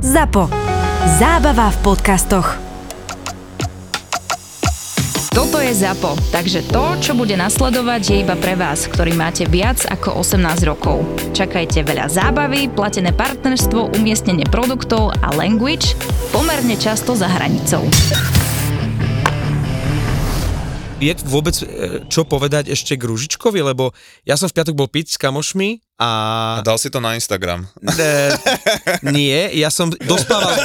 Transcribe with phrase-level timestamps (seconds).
[0.00, 0.48] ZAPO.
[1.20, 2.56] Zábava v podcastoch.
[5.28, 9.84] Toto je ZAPO, takže to, čo bude nasledovať, je iba pre vás, ktorý máte viac
[9.84, 11.04] ako 18 rokov.
[11.36, 15.92] Čakajte veľa zábavy, platené partnerstvo, umiestnenie produktov a language
[16.32, 17.84] pomerne často za hranicou.
[21.00, 21.64] Je vôbec e,
[22.08, 23.92] čo povedať ešte k Ružičkovi, lebo
[24.24, 26.10] ja som v piatok bol piť s kamošmi a...
[26.58, 27.68] A dal si to na Instagram.
[27.84, 28.32] Ne,
[29.12, 30.56] nie, ja som dospával,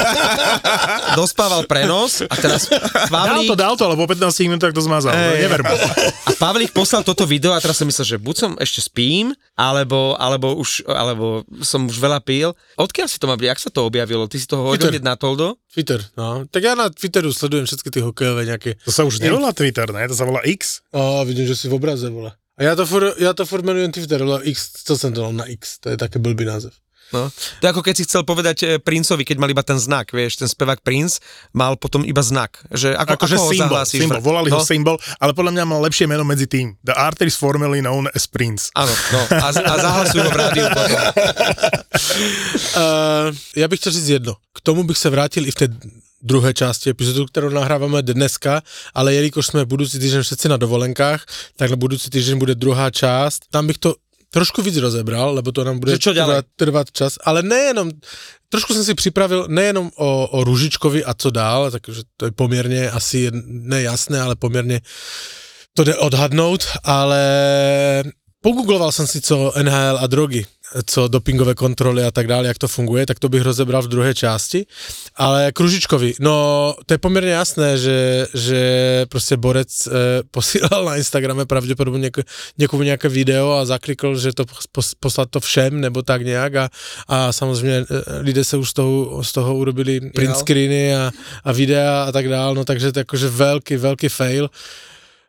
[1.19, 5.11] dospával prenos a teraz Dal Pavlík, to, dal to, ale po 15 minútach to zmazal.
[5.11, 5.43] Ej.
[5.43, 5.75] Never mu.
[5.75, 10.15] a Pavlík poslal toto video a teraz som myslel, že buď som ešte spím, alebo,
[10.15, 12.55] alebo, už, alebo som už veľa pil.
[12.79, 13.47] Odkiaľ si to má byť?
[13.51, 14.31] Jak sa to objavilo?
[14.31, 15.59] Ty si to hodil hneď na Toldo?
[15.67, 16.47] Twitter, no.
[16.47, 18.79] Tak ja na Twitteru sledujem všetky tie hokejové nejaké...
[18.87, 20.07] To sa už nevolá Twitter, ne?
[20.07, 20.79] To sa volá X.
[20.95, 22.31] Á, vidím, že si v obraze, vole.
[22.55, 25.35] A ja to furt, ja to furt menujem Twitter, ale X, co som to dal
[25.35, 26.71] na X, to je také blbý název.
[27.13, 27.29] No.
[27.29, 30.41] To je ako keď si chcel povedať e, Princovi, keď mal iba ten znak, vieš,
[30.41, 31.21] ten spevák Prince
[31.53, 32.65] mal potom iba znak.
[32.73, 35.79] Že ako, Akože ako ho symbol, symbol, volali ho no, symbol, ale podľa mňa mal
[35.85, 36.73] lepšie meno medzi tým.
[36.81, 38.73] The artist formerly known as Prince.
[38.73, 39.21] Áno, no.
[39.37, 40.99] A, a zahlasujú ho v rádiu potom.
[42.73, 43.29] Uh,
[43.61, 44.33] ja bych chtěl říct jedno.
[44.55, 45.67] K tomu bych se vrátil i v té
[46.25, 48.61] druhé části epizodu, kterou nahráváme dneska,
[48.93, 53.43] ale jelikož jsme budoucí týden všetci na dovolenkách, tak na budoucí týden bude druhá část.
[53.51, 53.95] Tam bych to
[54.29, 57.91] trošku víc rozebral, lebo to nám bude trvat, trvat čas, ale nejenom,
[58.49, 62.91] trošku jsem si připravil nejenom o, o Ružičkovi a co dál, takže to je poměrně
[62.91, 64.81] asi nejasné, ale poměrně
[65.73, 67.23] to jde odhadnout, ale
[68.41, 70.45] pogoogloval jsem si co NHL a drogy,
[70.85, 74.13] co dopingové kontroly a tak dále, jak to funguje, tak to bych rozebral v druhé
[74.13, 74.65] části.
[75.15, 78.61] Ale Kružičkovi, no to je poměrně jasné, že, že
[79.09, 79.91] prostě Borec eh,
[80.31, 82.17] posílal na Instagrame pravděpodobně něk,
[82.57, 86.69] někomu nějaké video a zaklikl, že to pos, poslat to všem nebo tak nějak a,
[87.07, 91.11] a samozřejmě eh, lidé se už z toho, z toho urobili print screeny a,
[91.43, 94.49] a videa a tak dále, no takže to je jakože velký, velký fail.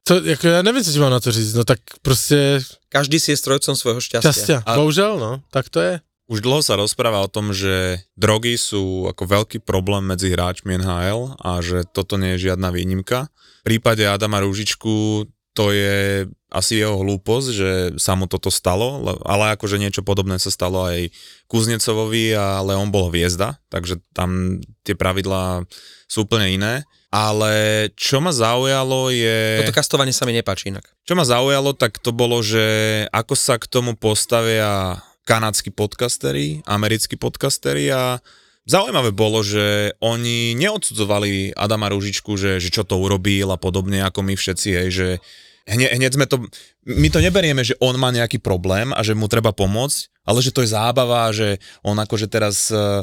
[0.06, 3.30] To, jako já nevím, co ti mám na to říct, no tak prostě Každý si
[3.34, 4.32] je strojcom svojho šťastia.
[4.32, 4.58] šťastia.
[4.66, 6.00] A- Bohužel, no, tak to je.
[6.26, 11.38] Už dlho sa rozpráva o tom, že drogy sú ako veľký problém medzi hráčmi NHL
[11.38, 13.30] a že toto nie je žiadna výnimka.
[13.62, 15.22] V prípade Adama Rúžičku
[15.56, 20.36] to je asi jeho hlúposť, že sa mu toto stalo, le- ale akože niečo podobné
[20.36, 21.08] sa stalo aj
[21.48, 25.64] Kuznecovovi, ale on bol hviezda, takže tam tie pravidlá
[26.06, 26.74] sú úplne iné.
[27.16, 29.64] Ale čo ma zaujalo je...
[29.64, 30.84] Toto kastovanie sa mi nepáči inak.
[31.08, 37.16] Čo ma zaujalo, tak to bolo, že ako sa k tomu postavia kanadskí podcasteri, americkí
[37.16, 38.20] podcasteri a
[38.68, 44.20] zaujímavé bolo, že oni neodsudzovali Adama Ružičku, že, že čo to urobil a podobne ako
[44.26, 45.08] my všetci, hej, že
[45.66, 46.42] hneď, hneď sme to,
[46.86, 50.54] my to neberieme, že on má nejaký problém a že mu treba pomôcť, ale že
[50.54, 53.02] to je zábava, že on akože teraz eh,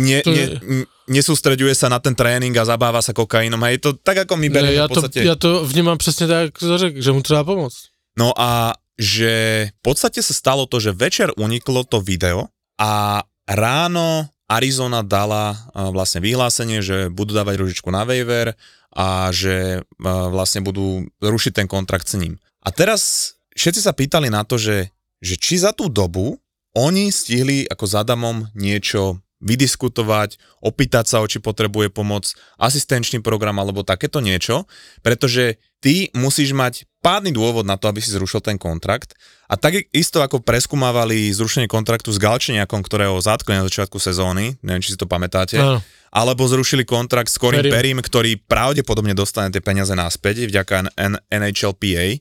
[0.00, 3.92] nie, To nie, je- nesústreďuje sa na ten tréning a zabáva sa kokainom, hej, to
[4.00, 5.36] tak ako my berieme já, v to, podstate...
[5.36, 7.76] to vnímám přesně tak, jak to řekl, že mu třeba pomoct.
[8.18, 9.32] No a že
[9.80, 15.88] v podstate sa stalo to, že večer uniklo to video a ráno Arizona dala a,
[15.88, 18.52] vlastne vyhlásenie, že budú dávať ružičku na waiver
[18.90, 22.42] a že vlastne budú rušiť ten kontrakt s ním.
[22.60, 24.90] A teraz všetci sa pýtali na to, že,
[25.22, 26.38] že či za tú dobu
[26.74, 32.28] oni stihli ako s Adamom niečo vydiskutovať, opýtať sa, o či potrebuje pomoc,
[32.60, 34.68] asistenčný program alebo takéto niečo,
[35.00, 39.16] pretože ty musíš mať pádny dôvod na to, aby si zrušil ten kontrakt
[39.48, 44.84] a tak isto ako preskúmavali zrušenie kontraktu s Galčeniakom, ktorého zatkli na začiatku sezóny, neviem,
[44.84, 45.80] či si to pamätáte, Áno.
[46.10, 48.02] Alebo zrušili kontrakt s Corim Perim.
[48.02, 50.90] Ktorý pravdepodobne dostane tie peniaze naspäť vďaka
[51.30, 52.18] NHLPA,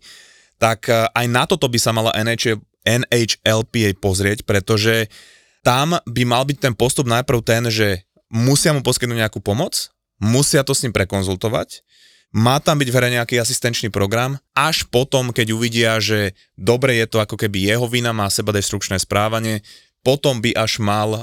[0.61, 5.09] tak eh, aj na toto by sa mala NHL, NHLPA pozrieť, pretože
[5.65, 10.63] tam by mal byť ten postup najprv ten, že musia mu poskytnúť nejakú pomoc, musia
[10.63, 11.83] to s ním prekonzultovať,
[12.29, 17.09] má tam byť v hre nejaký asistenčný program, až potom, keď uvidia, že dobre je
[17.09, 19.65] to ako keby jeho vina, má seba destrukčné správanie,
[19.99, 21.21] potom by až mal uh,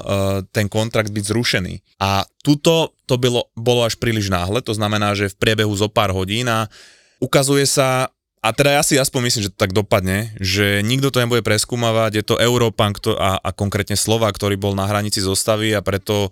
[0.53, 1.81] ten kontrakt byť zrušený.
[1.97, 6.13] A tuto to bylo, bolo až príliš náhle, to znamená, že v priebehu zo pár
[6.13, 6.69] hodín a
[7.17, 11.19] ukazuje sa, a teda ja si aspoň myslím, že to tak dopadne, že nikto to
[11.19, 15.73] nebude preskúmavať, je to Európan kto, a, a konkrétne Slova, ktorý bol na hranici zostavy
[15.73, 16.29] a preto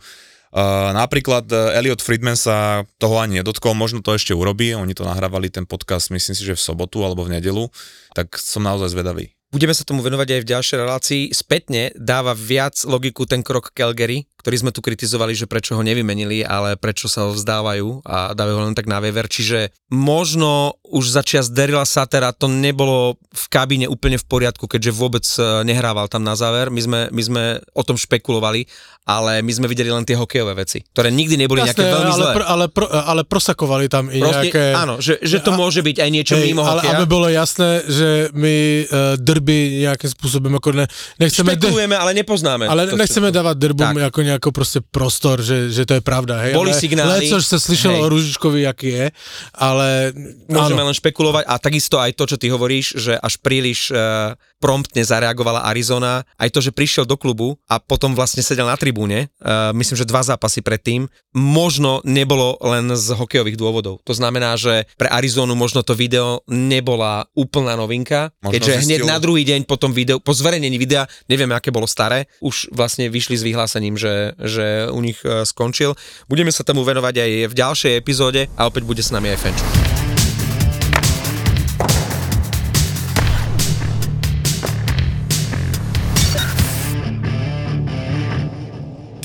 [0.56, 5.04] Uh, napríklad uh, Elliot Friedman sa toho ani nedotkol, možno to ešte urobí, oni to
[5.04, 7.68] nahrávali ten podcast, myslím si, že v sobotu alebo v nedelu,
[8.16, 9.35] tak som naozaj zvedavý.
[9.56, 11.22] Budeme sa tomu venovať aj v ďalšej relácii.
[11.31, 16.44] Spätne dáva viac logiku ten krok Calgary, ktorý sme tu kritizovali, že prečo ho nevymenili,
[16.44, 19.31] ale prečo sa ho vzdávajú a dávajú ho len tak na waiver.
[19.31, 25.24] Čiže možno už začias Derila Satera to nebolo v kabíne úplne v poriadku, keďže vôbec
[25.24, 26.68] e, nehrával tam na záver.
[26.68, 28.68] My sme, my sme o tom špekulovali
[29.06, 32.31] ale my sme videli len tie hokejové veci, ktoré nikdy neboli nejaké veľmi ale, zlé.
[32.34, 34.63] pr, ale, pr, ale prosakovali tam i Proste, nejaké...
[34.74, 36.98] áno, že, že to A- môže byť aj niečo Hej, mimo ale hokeja.
[36.98, 38.56] aby bolo jasné, že my
[38.90, 40.86] uh, drby nejakým spôsobom ako ne,
[41.22, 41.54] nechceme...
[41.54, 42.66] Špekulujeme, ale nepoznáme.
[42.66, 43.38] ale to nechceme všetko.
[43.46, 44.10] dávať drbom Tak.
[44.10, 46.50] ako nejako proste prostor, že, že to je pravda.
[46.50, 46.57] Hej?
[46.57, 48.04] Boli ale, signály, Leco, sa slyšelo hej.
[48.04, 49.06] o Ružičkovi, aký je,
[49.54, 50.18] ale...
[50.50, 50.90] Môžeme áno.
[50.90, 55.68] len špekulovať a takisto aj to, čo ty hovoríš, že až príliš uh, promptne zareagovala
[55.68, 60.00] Arizona, aj to, že prišiel do klubu a potom vlastne sedel na tribúne, uh, myslím,
[60.00, 64.00] že dva zápasy predtým, možno nebolo len z hokejových dôvodov.
[64.07, 69.12] To znamená, že pre Arizonu možno to video nebola úplná novinka, Možno keďže hneď zistil-
[69.12, 73.12] na druhý deň po tom videu, po zverejnení videa, nevieme, aké bolo staré, už vlastne
[73.12, 75.94] vyšli s vyhlásením, že, že u nich uh, skončil.
[76.25, 79.85] Budeme sa tomu venovať aj v ďalšej epizóde a opäť bude s nami aj Fenčo.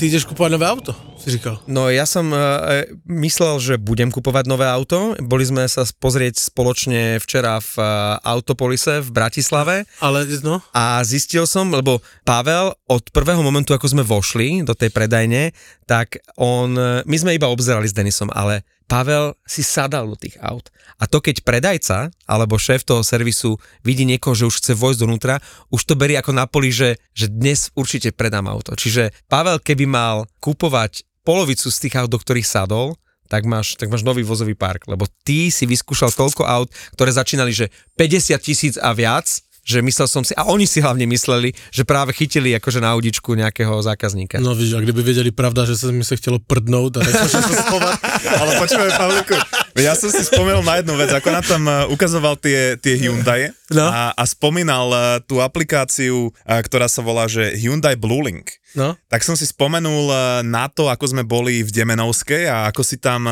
[0.01, 1.61] Ty ideš kúpovať nové auto, si říkal.
[1.69, 5.13] No ja som uh, myslel, že budem kupovať nové auto.
[5.21, 11.45] Boli sme sa pozrieť spoločne včera v uh, Autopolise v Bratislave Ale no, a zistil
[11.45, 15.53] som, lebo Pavel od prvého momentu, ako sme vošli do tej predajne,
[15.85, 16.73] tak on,
[17.05, 20.73] my sme iba obzerali s Denisom, ale Pavel si sadal do tých aut.
[21.01, 25.41] A to keď predajca alebo šéf toho servisu vidí niekoho, že už chce vojsť donútra,
[25.73, 28.77] už to berie ako na poli, že, že dnes určite predám auto.
[28.77, 32.93] Čiže Pavel, keby mal kúpovať polovicu z tých aut, do ktorých sadol,
[33.31, 37.55] tak máš, tak máš nový vozový park, lebo ty si vyskúšal toľko aut, ktoré začínali,
[37.55, 39.25] že 50 tisíc a viac,
[39.71, 43.31] že myslel som si, a oni si hlavne mysleli, že práve chytili akože na audičku
[43.31, 44.43] nejakého zákazníka.
[44.43, 47.95] no víš, a kdyby věděli pravda, že sa mi sa chcelo prdnout a sa schovať,
[48.41, 49.35] Ale počúvaj, Pavliku,
[49.79, 53.55] ja som si spomenul na jednu vec, ako na tam eh, ukazoval tie, tie Hyundai
[53.71, 53.87] No.
[53.87, 58.51] a, a spomínal eh, tú aplikáciu, eh, ktorá sa volá, že Hyundai Blue Link.
[58.75, 58.99] no.
[59.07, 60.11] Tak som si spomenul
[60.43, 63.27] na to, ako sme boli v Demenovskej a ako si tam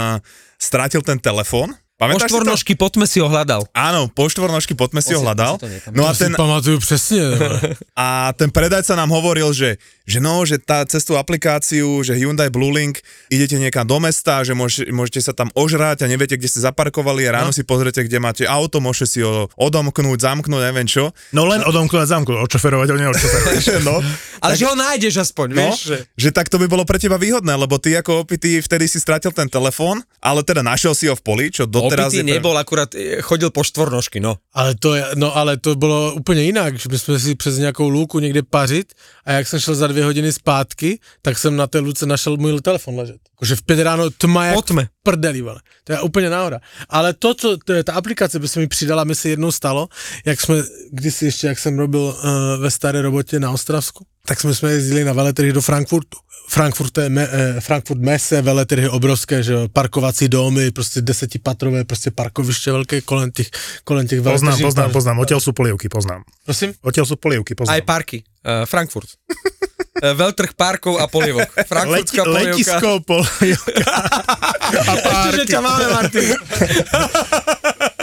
[0.60, 1.72] strátil ten telefón.
[2.00, 2.40] Po Pamätáš to?
[2.40, 3.68] štvornožky potme si ho hľadal.
[3.76, 5.60] Áno, po štvornožky poďme si ho hľadal.
[5.60, 5.68] to.
[5.92, 7.36] No a To ten, pamatuju přesně.
[7.36, 7.60] no.
[7.92, 9.76] a ten predajca nám hovoril, že,
[10.08, 14.48] že no, že tá, cez tú aplikáciu, že Hyundai Blue Link, idete niekam do mesta,
[14.48, 17.58] že môž, môžete sa tam ožrať a neviete, kde ste zaparkovali a ráno no.
[17.60, 21.12] si pozrite, kde máte auto, môžete si ho odomknúť, zamknúť, neviem čo.
[21.36, 23.84] No len odomknúť a zamknúť, odšoferovať ho neodšoferovať.
[23.92, 24.00] no,
[24.40, 25.92] Ale že ho nájdeš aspoň, no vieš?
[25.92, 25.98] Že...
[26.16, 29.36] že tak to by bolo pre teba výhodné, lebo ty ako opitý vtedy si stratil
[29.36, 33.22] ten telefón, ale teda našiel si ho v poli, čo doteraz Opitý nebol, akurát e,
[33.22, 34.38] chodil po štvornožky, no.
[34.54, 37.90] Ale to, je, no ale to bylo úplně jinak, že my jsme si přes nějakou
[37.90, 38.94] lůku někde pařit
[39.26, 42.62] a jak jsem šel za dvě hodiny zpátky, tak jsem na té lůce našel můj
[42.62, 43.18] telefon ležet.
[43.36, 44.88] Jakože v pět ráno tma jak Potme.
[45.04, 45.60] prdeli, vole.
[45.84, 46.60] To je úplně náhoda.
[46.90, 49.88] Ale to, co, to ta aplikace by se mi přidala, mi se jednou stalo,
[50.26, 50.56] jak jsme,
[50.92, 52.16] kdysi ještě, jak jsem robil uh,
[52.62, 56.18] ve staré robotě na Ostravsku, tak jsme, jsme jezdili na veletrhy do Frankfurtu.
[56.50, 62.72] Frankfurt, je me, eh, Frankfurt Messe, veletrhy obrovské, že parkovací domy, prostě desetipatrové, prostě parkoviště
[62.72, 63.48] velké kolem těch,
[63.84, 65.20] kolem těch Poznám, poznám, poznám.
[65.20, 66.26] Odtiaľ sú polievky, poznám.
[66.46, 66.74] Prosím?
[66.82, 67.86] Odtiaľ sú polievky, Aj poznám.
[67.86, 68.18] parky.
[68.42, 69.10] Uh, Frankfurt.
[70.00, 71.50] Uh, veľtrh parkov a polievok.
[71.58, 72.52] Leti, Frankfurtská polievka.
[72.56, 73.92] letisko, polievka
[74.90, 75.52] a Ešte, že párky.
[75.52, 76.28] ťa máme, Martin.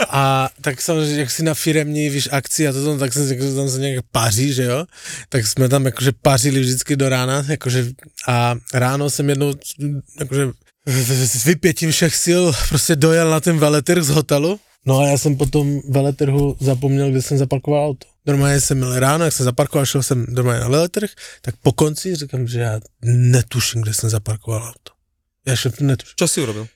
[0.09, 3.55] A tak samozřejmě, jak si na firemní, víš, akci a to tam, tak jsem jako,
[3.55, 4.85] tam se nějak paří, že jo,
[5.29, 7.85] tak jsme tam jakože pařili vždycky do rána, jakože
[8.27, 9.53] a ráno jsem jednou,
[10.19, 10.49] jakože
[11.25, 15.37] s vypětím všech sil prostě dojel na ten veletrh z hotelu, no a já jsem
[15.37, 18.07] potom veletrhu zapomněl, kde jsem zaparkoval auto.
[18.25, 21.09] Normálně jsem měl ráno, jak jsem zaparkoval, šel jsem normálně na veletrh,
[21.41, 24.91] tak po konci říkám, že já netuším, kde jsem zaparkoval auto.
[25.45, 26.15] Já šel netuším.
[26.15, 26.67] Čo si urobil?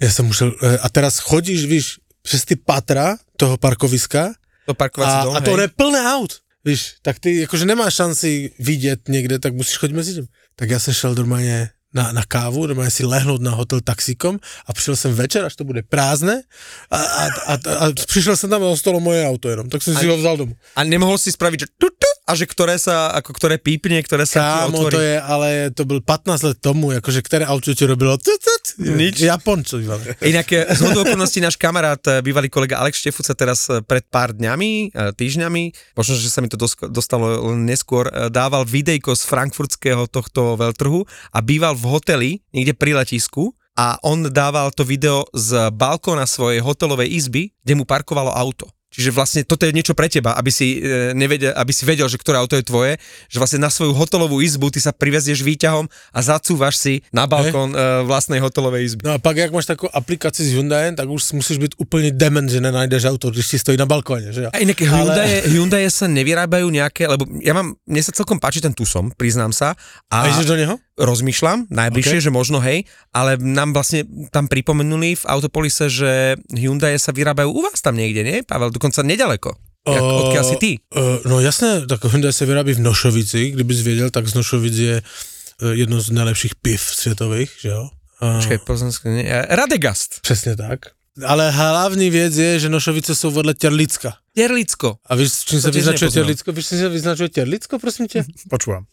[0.00, 1.86] Ja som musel, e, a teraz chodíš, víš,
[2.22, 4.32] přes ty patra toho parkoviska
[4.64, 4.74] To
[5.04, 9.38] a, dom, a to je plné aut, víš, tak ty jakože nemáš šanci vidět někde,
[9.38, 10.26] tak musíš chodit mezi tím.
[10.56, 14.72] Tak já jsem šel normálně na, na kávu, normálně si lehnout na hotel taxikom a
[14.72, 16.42] přišel jsem večer, až to bude prázdné
[16.90, 20.06] a, a, a, a přišel jsem tam a ostalo moje auto jenom, tak jsem si
[20.06, 20.54] ho vzal domů.
[20.76, 24.22] A nemohol si spraviť, že tu, tu, a že ktoré sa, ako ktoré pípne, ktoré
[24.22, 28.14] sa Kámo, to je, ale to byl 15 let tomu, jakože které auto ti robilo
[28.18, 29.20] tut, tut, Nič.
[29.20, 30.14] Japoncovi, vole.
[30.22, 34.30] Inak eh, z okolností náš kamarát, eh, bývalý kolega Alex Štefuca teraz eh, pred pár
[34.30, 35.62] dňami, týždňami,
[35.98, 41.02] možno, že sa mi to dostalo neskôr, dával videjko z frankfurtského tohto veľtrhu
[41.34, 46.60] a býval v hoteli, niekde pri letisku a on dával to video z balkóna svojej
[46.60, 48.68] hotelovej izby, kde mu parkovalo auto.
[48.90, 52.18] Čiže vlastne toto je niečo pre teba, aby si, e, nevedel, aby si vedel, že
[52.18, 52.98] ktoré auto je tvoje,
[53.30, 57.70] že vlastne na svoju hotelovú izbu ty sa privezieš výťahom a zacúvaš si na balkón
[57.70, 59.06] e, vlastnej hotelovej izby.
[59.06, 62.50] No a pak, jak máš takovou aplikaci s Hyundaiem, tak už musíš být úplně dement,
[62.50, 64.50] že nenajdeš auto, když ti stojí na balkóne, že?
[64.50, 68.74] A inak Hyundai, Hyundai sa nevyrábajú nejaké, lebo ja mám, mne sa celkom páči ten
[68.74, 69.78] Tucson, priznám sa.
[70.10, 70.74] A A ideš do neho?
[71.00, 72.26] Rozmýšľam najbližšie, okay.
[72.28, 72.84] že možno hej,
[73.16, 78.20] ale nám vlastne tam pripomenuli v Autopolise, že Hyundai sa vyrábajú u vás tam niekde,
[78.20, 78.36] nie?
[78.44, 79.56] Pavel, dokonca nedaleko.
[79.88, 80.72] Jak, odkiaľ si ty?
[80.92, 84.96] Uh, no jasné, tak Hyundai se vyrábí v Nošovici, kdybys věděl, tak z Nošovic je
[85.02, 87.88] eh, jedno z nejlepších piv světových, že jo?
[88.20, 89.46] Uh, Počkej, Plzeňské, nie?
[89.48, 90.20] Radegast.
[90.20, 90.92] Přesně tak.
[91.26, 94.12] Ale hlavní věc je, že Nošovice jsou vedle Těrlicka.
[94.34, 94.96] Terlicko.
[95.06, 96.10] A víš, čím tiež vyznačuje.
[96.10, 96.52] Těrlicko?
[96.52, 98.24] Víš, čím se vyznačuje Těrlicko, prosím tě?
[98.50, 98.84] Počúvam.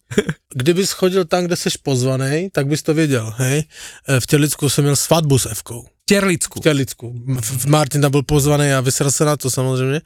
[0.56, 3.64] Kdybys chodil tam, kde jsi pozvaný, tak bys to věděl, hej?
[4.10, 5.86] Eh, V Těrlicku jsem měl svatbu s Evkou.
[6.62, 7.14] Terlicku.
[7.28, 10.02] V v- Martin tam byl pozvaný a vysral se na to samozřejmě,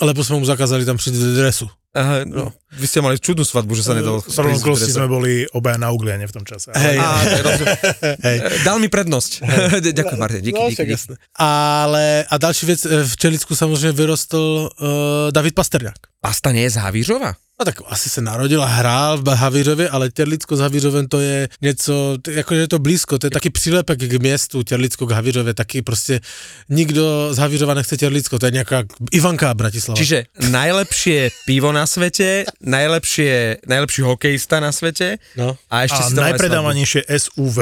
[0.00, 1.68] ale potom mu zakázali tam přijít do dresu.
[1.94, 2.50] Aha, no.
[2.74, 4.18] Vy ste mali čudnú svadbu, že sa nedalo.
[4.18, 6.74] S okolností sme boli obaja na Ugliane v tom čase.
[6.74, 6.98] Hej.
[7.38, 7.78] Rozumiem.
[8.18, 8.38] Hej.
[8.66, 9.46] Dal mi prednosť.
[9.94, 10.90] Ďakujem, Martin, díky, no, díky, díky.
[10.90, 11.14] jasné.
[11.38, 14.88] Ale a další věc, eh, v Čelicku samozřejmě vyrostl uh,
[15.30, 16.18] David Pasterňák.
[16.20, 17.34] Pasta nie je z Havířova?
[17.64, 21.48] No tak asi se narodil a hrál v Havířově, ale Těrlicko s Havířovem to je
[21.62, 25.82] něco, jakože je to blízko, to je taky přílepek k městu, Těrlicko k Havířově, taky
[25.82, 26.20] prostě
[26.68, 29.96] nikdo z Havířova nechce Těrlicko, to je nějaká Ivanka Bratislava.
[29.96, 35.56] Čiže najlepšie pivo na svete, najlepšie, najlepší hokejista na svete No.
[35.72, 37.58] a ešte A si najpredávanejšie SUV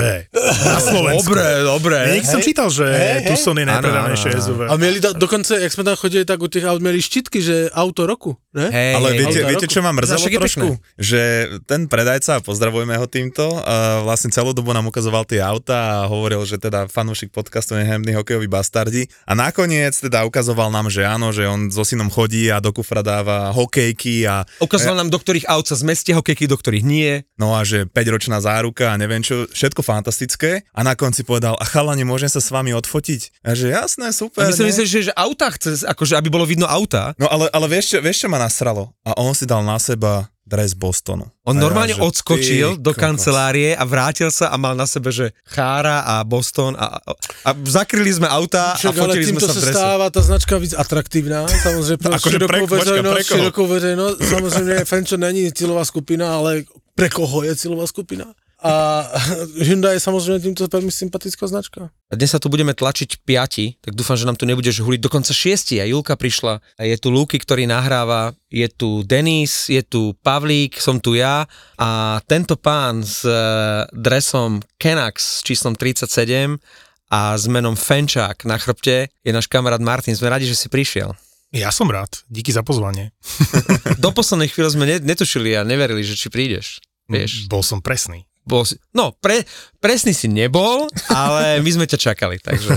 [0.67, 1.31] na Slovensku.
[1.31, 1.99] Dobre, dobre.
[2.19, 3.31] Niekde som čítal, že hej.
[3.31, 4.61] Tucson je najpredávanejšie SUV.
[4.67, 7.71] A měli da, dokonce, jak jsme tam chodili, tak u těch aut měli štítky, že
[7.71, 8.67] auto roku, ne?
[8.73, 9.73] Hej, Ale viete, viete, roku.
[9.73, 10.69] čo ma mrzelo trošku?
[10.97, 11.21] Že
[11.69, 16.43] ten predajca, pozdravujeme ho týmto, uh, vlastne celú dobu nám ukazoval tie auta a hovoril,
[16.49, 19.07] že teda fanúšik podcastu Nehemný hokejový bastardi.
[19.29, 23.05] A nakoniec teda ukazoval nám, že áno, že on so synom chodí a do kufra
[23.05, 27.23] dáva hokejky a Ukazoval nám, do ktorých aut sa zmestia hokejky, do ktorých nie.
[27.37, 30.65] no a že 5-ročná záruka a neviem čo, všetko fantastické.
[30.73, 33.45] A na konci povedal, a chalani, môžem sa s vami odfotiť?
[33.45, 34.47] A že jasné, A super.
[34.47, 34.69] my si ne?
[34.71, 37.13] myslíš, že, že auta chce, akože aby bolo vidno auta.
[37.19, 38.95] No ale, ale vieš, čo, vieš, čo ma nasralo?
[39.03, 41.25] A on si dal na seba dres Bostonu.
[41.47, 43.01] On A ja, normálne že odskočil ty do kokos.
[43.01, 47.13] kancelárie a vrátil sa a mal na sebe, že Chára a Boston a, a,
[47.47, 49.79] a zakryli sme auta a Však, ale fotili sme sa v se drese.
[49.79, 53.39] stává ta značka víc atraktivná, samozřejmě pro Akože širokou pre- veřejnost, pre koho?
[53.39, 56.63] širokou veřejnost, samozřejmě Fenčo není cílová skupina, ale
[56.95, 58.25] pre koho je cílová skupina?
[58.63, 59.03] A
[59.67, 61.91] Hyundai je samozřejmě tímto velmi sympatická značka.
[62.11, 65.01] A dnes sa tu budeme tlačiť piati, tak dúfam, že nám tu nebudeš huliť.
[65.01, 69.83] Dokonca šiesti, a Julka prišla, a je tu Luky, ktorý nahráva, je tu Denis, je
[69.83, 71.49] tu Pavlík, som tu ja
[71.81, 73.33] a tento pán s e,
[73.97, 76.61] dresom Kenax s číslom 37
[77.11, 80.15] a s menom Fenčák na chrbte je náš kamarát Martin.
[80.15, 81.17] Sme radi, že si prišiel.
[81.53, 82.25] Ja som rád.
[82.33, 83.13] Díky za pozvanie.
[84.05, 86.81] Do poslednej chvíle sme ne, netušili a neverili, že či prídeš.
[87.13, 88.25] Vieš, Bol som presný.
[88.43, 89.47] Bol si, no, pre,
[89.79, 92.75] presný si nebol, ale my sme ťa čakali, takže,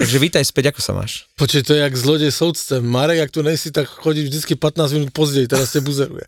[0.00, 1.28] takže vítaj späť, ako sa máš?
[1.36, 2.80] Počkej, to je jak zlodej soudce.
[2.80, 6.24] Marek, jak tu nejsi, tak chodí vždycky 15 minút později, teraz tě buzeruje.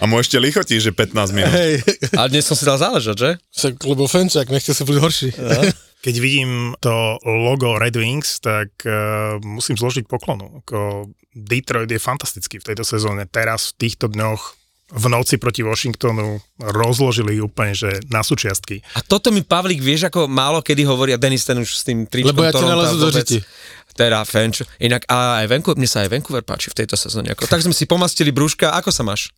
[0.00, 1.54] A môžete lichotí, že 15 minút.
[1.54, 1.86] Hej,
[2.18, 3.30] Ale dnes som si dal záležať, že?
[3.54, 5.30] však, lebo Fenčák, nechce se být horší.
[6.00, 10.64] Keď vidím to logo Red Wings, tak uh, musím zložiť poklonu.
[10.64, 13.28] Ako Detroit je fantastický v tejto sezóne.
[13.28, 14.59] Teraz v týchto dňoch
[14.90, 18.82] v noci proti Washingtonu rozložili úplne, že na súčiastky.
[18.98, 22.10] A toto mi Pavlík, vieš, ako málo kedy hovorí, a Denis ten už s tým
[22.10, 23.38] tričkom Lebo ja ti Toronta nalezu do vôbec- řiti.
[23.92, 24.60] Teda Fenč.
[24.78, 27.32] Inak a aj Vancouver, mne sa aj Vancouver páči v tejto sezóne.
[27.32, 29.28] Ako, tak sme si pomastili brúška, ako sa máš?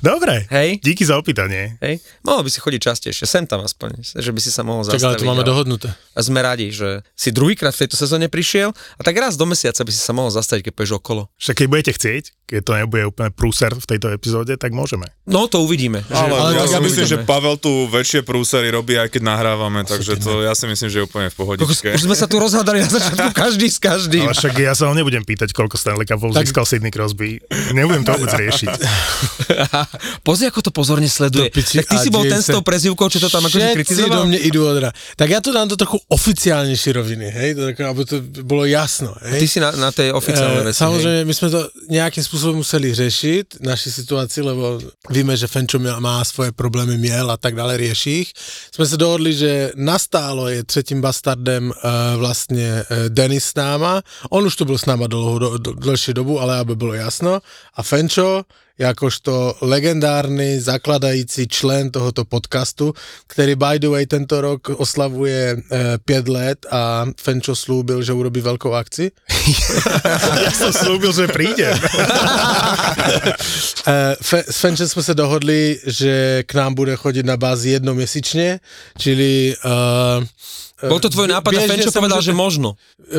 [0.00, 0.78] Dobre, Hej?
[0.80, 1.76] díky za opýtanie.
[1.78, 1.98] Hej?
[2.22, 4.98] Mohol by si chodiť častejšie, sem tam aspoň, že by si sa mohol Čak, ale
[4.98, 5.18] zastaviť.
[5.18, 5.88] to máme a- dohodnuté.
[6.14, 9.80] A sme radi, že si druhýkrát v tejto sezóne prišiel a tak raz do mesiaca
[9.80, 11.28] by si sa mohol zastaviť, keď pôjdeš okolo.
[11.36, 15.06] Však keď budete chcieť, keď to nebude úplne prúser v tejto epizóde, tak môžeme.
[15.22, 16.02] No to uvidíme.
[16.10, 20.18] Ale, Ale ja si myslím, že Pavel tu väčšie prúsery robí, aj keď nahrávame, takže
[20.18, 21.94] to ja si myslím, že je úplne v pohodičke.
[21.94, 24.26] Už sme sa tu rozhádali na začiatku každý s každým.
[24.26, 27.38] Ale však ja sa ho nebudem pýtať, koľko Stanley Cupov získal Sidney Crosby.
[27.70, 28.66] Nebudem to vôbec riešiť.
[30.26, 31.46] Pozri, ako to pozorne sleduje.
[31.46, 33.70] Do piči Tak ty si bol ten s tou prezivkou, čo to tam akože Všetci
[33.70, 34.26] do kritizoval?
[34.26, 34.92] mě idú od rána.
[35.16, 39.14] Tak ja to dám do trochu oficiálnejšej roviny, hej, to, tak, aby to bolo jasno,
[39.14, 39.46] Ty hej.
[39.46, 40.74] si na, na tej oficiálnej Eh, veci.
[40.74, 40.82] hej.
[40.82, 46.22] Samozrejme, my sme to nejakým spôsobom museli řešiť, naši situácii, lebo víme, že Fenčo má-
[46.22, 48.30] svoje problémy miel a tak dále, rieši ich.
[48.70, 51.74] Sme sa dohodli, že nastálo je třetím bastardem uh,
[52.40, 54.00] vlastne uh, Denis s náma.
[54.32, 57.44] On už tu byl s náma dlhou, do, do, dlhší dobu, ale aby bylo jasno.
[57.76, 62.94] A Fenčo, jakožto legendárny zakladající člen tohoto podcastu,
[63.26, 68.40] který by the way tento rok oslavuje e, 5 let a Fenčo slúbil, že urobí
[68.40, 69.12] veľkou akci.
[70.40, 71.76] Ja som slúbil, že prídem.
[73.86, 78.60] Eh, Fe, s Fenčem jsme se dohodli, že k nám bude chodit na bázi jednoměsíčně,
[78.98, 79.54] čili...
[79.64, 80.24] Uh,
[80.88, 82.74] Bol to tvoj nápad a Fenčo povedal, že možno.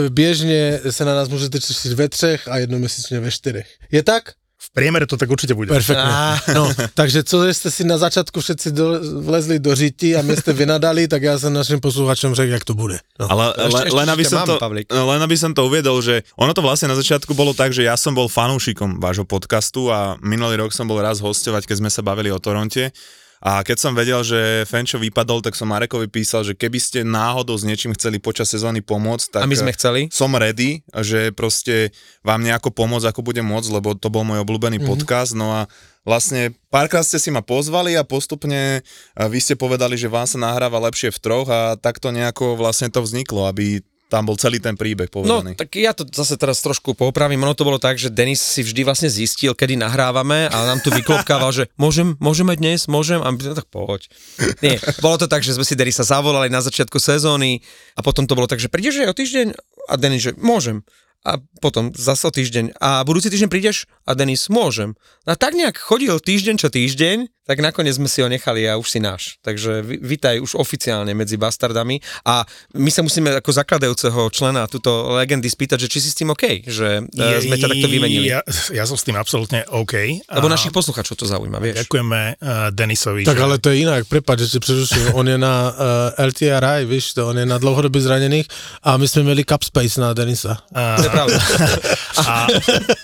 [0.09, 3.67] Běžně se na nás můžete těšit ve třech a jednoměsíčně ve čtyřech.
[3.91, 4.33] Je tak?
[4.61, 5.73] V priemere to tak určite bude.
[5.73, 6.05] Perfektně.
[6.53, 10.53] No, takže co jste si na začátku všetci do, vlezli do řiti a mě jste
[10.53, 12.97] vynadali, tak já jsem našim posluchačům řekl, jak to bude.
[13.19, 13.31] No.
[13.31, 14.55] Ale ešte- le, ešte len, aby som mám, to,
[14.93, 17.97] len aby som to uviedol, že ono to vlastne na začiatku bolo tak, že ja
[17.97, 22.05] som bol fanúšikom vášho podcastu a minulý rok som bol raz hostovať, keď sme sa
[22.05, 22.93] bavili o Toronte.
[23.41, 27.57] A keď som vedel, že Fenčo vypadol, tak som Marekovi písal, že keby ste náhodou
[27.57, 30.13] s niečím chceli počas sezóny pomôcť, tak A my sme chceli.
[30.13, 31.89] som ready, že proste
[32.21, 34.91] vám nejako pomôcť, ako bude môcť, lebo to bol môj obľúbený mm-hmm.
[34.93, 35.65] podcast, no a
[36.05, 38.85] vlastne párkrát ste si ma pozvali a postupne
[39.17, 42.93] a vy ste povedali, že vám sa nahráva lepšie v troch a takto nejako vlastne
[42.93, 45.55] to vzniklo, aby tam bol celý ten príbeh No, povedaný.
[45.55, 47.39] tak ja to zase teraz trošku popravím.
[47.41, 50.91] Ono to bolo tak, že Denis si vždy vlastne zistil, kedy nahrávame a nám tu
[50.91, 53.23] vyklopkával, že môžem, môžeme dnes, môžem?
[53.23, 54.11] A my sme, tak poď.
[54.59, 57.63] Nie, bolo to tak, že sme si Denisa zavolali na začiatku sezóny
[57.95, 59.47] a potom to bolo tak, že prídeš aj o týždeň?
[59.87, 60.83] A Denis, že môžem.
[61.21, 62.81] A potom zase o týždeň.
[62.81, 63.85] A budúci týždeň prídeš?
[64.09, 64.97] A Denis, môžem.
[65.29, 68.87] A tak nejak chodil týždeň čo týždeň, tak nakoniec sme si ho nechali a už
[68.87, 69.35] si náš.
[69.43, 71.99] Takže vítaj už oficiálne medzi bastardami.
[72.23, 72.47] A
[72.79, 76.63] my sa musíme ako zakladajúceho člena túto legendy spýtať, že či si s tým OK,
[76.63, 78.31] že je, sme ťa takto vymenili.
[78.31, 78.39] Ja,
[78.71, 80.23] ja som s tým absolútne OK.
[80.31, 81.83] Lebo A našich posluchačov to zaujíma, vieš.
[81.83, 83.27] Ďakujeme uh, Denisovi.
[83.27, 85.03] Tak že- ale to je jinak, prepad, že tě přeruším.
[85.11, 88.47] On je na uh, LTRI, víš to, on je na dlouhodobě zraněných
[88.83, 90.63] a my jsme měli Cup Space na Denisa.
[90.71, 91.35] To je pravda.
[92.21, 92.45] A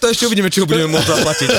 [0.03, 1.49] to ešte uvidíme, či ho budeme môcť zaplatiť.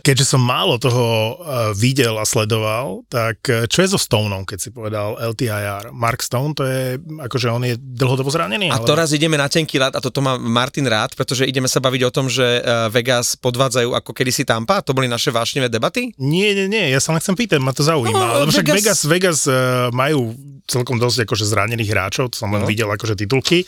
[0.00, 1.04] Keďže som málo toho
[1.36, 5.90] uh, videl a sledoval, tak uh, čo je so Stoneom, keď si povedal LTIR?
[5.90, 8.68] Mark Stone, to je, akože on je dlhodobo zranený?
[8.68, 11.78] A to raz ideme na tenký ľad a toto má Martin rád, pretože ideme sa
[11.78, 14.80] baviť o tom, že eh, Vegas podvádzajú ako kedysi Tampa.
[14.80, 16.10] To boli naše vášnivé debaty?
[16.16, 18.16] Nie, nie, nie, ja sa len chcem pýtať, ma to zaujíma.
[18.16, 19.54] No, lebo však Vegas, Vegas- Vegas uh,
[19.90, 20.32] majú
[20.64, 22.66] celkom dosť akože zranených hráčov, to som len No.
[22.66, 23.62] videl akože titulky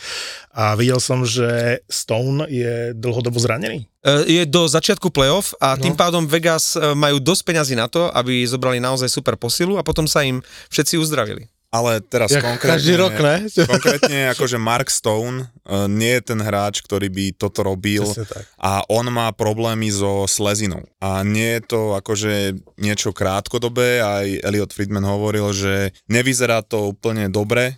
[0.51, 3.87] a videl som, že Stone je dlhodobo zranený.
[4.07, 8.07] Eh, Je do začiatku playoff a tým pádom Vegas eh, majú dosť peňazí na to,
[8.15, 10.39] aby zobrali naozaj super posilu a potom sa im
[10.71, 11.51] všetci uzdravili.
[11.69, 12.81] Ale teraz Jak konkrétne...
[12.81, 13.45] každý rok, ne?
[13.77, 18.09] Konkrétne akože Mark Stone uh, nie je ten hráč, ktorý by toto robil
[18.57, 20.81] a on má problémy so slezinou.
[20.97, 27.29] A nie je to akože niečo krátkodobé, aj Elliot Friedman hovoril, že nevyzerá to úplne
[27.29, 27.77] dobre,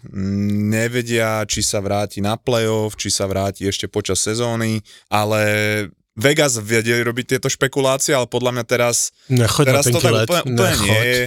[0.71, 5.43] nevedia, či sa vráti na playoff, či sa vráti ešte počas sezóny, ale
[6.21, 10.43] Vegas vedeli robiť tieto špekulácie, ale podľa mňa teraz Nechoď Teraz to tak let, úplne,
[10.53, 11.23] úplne nie je.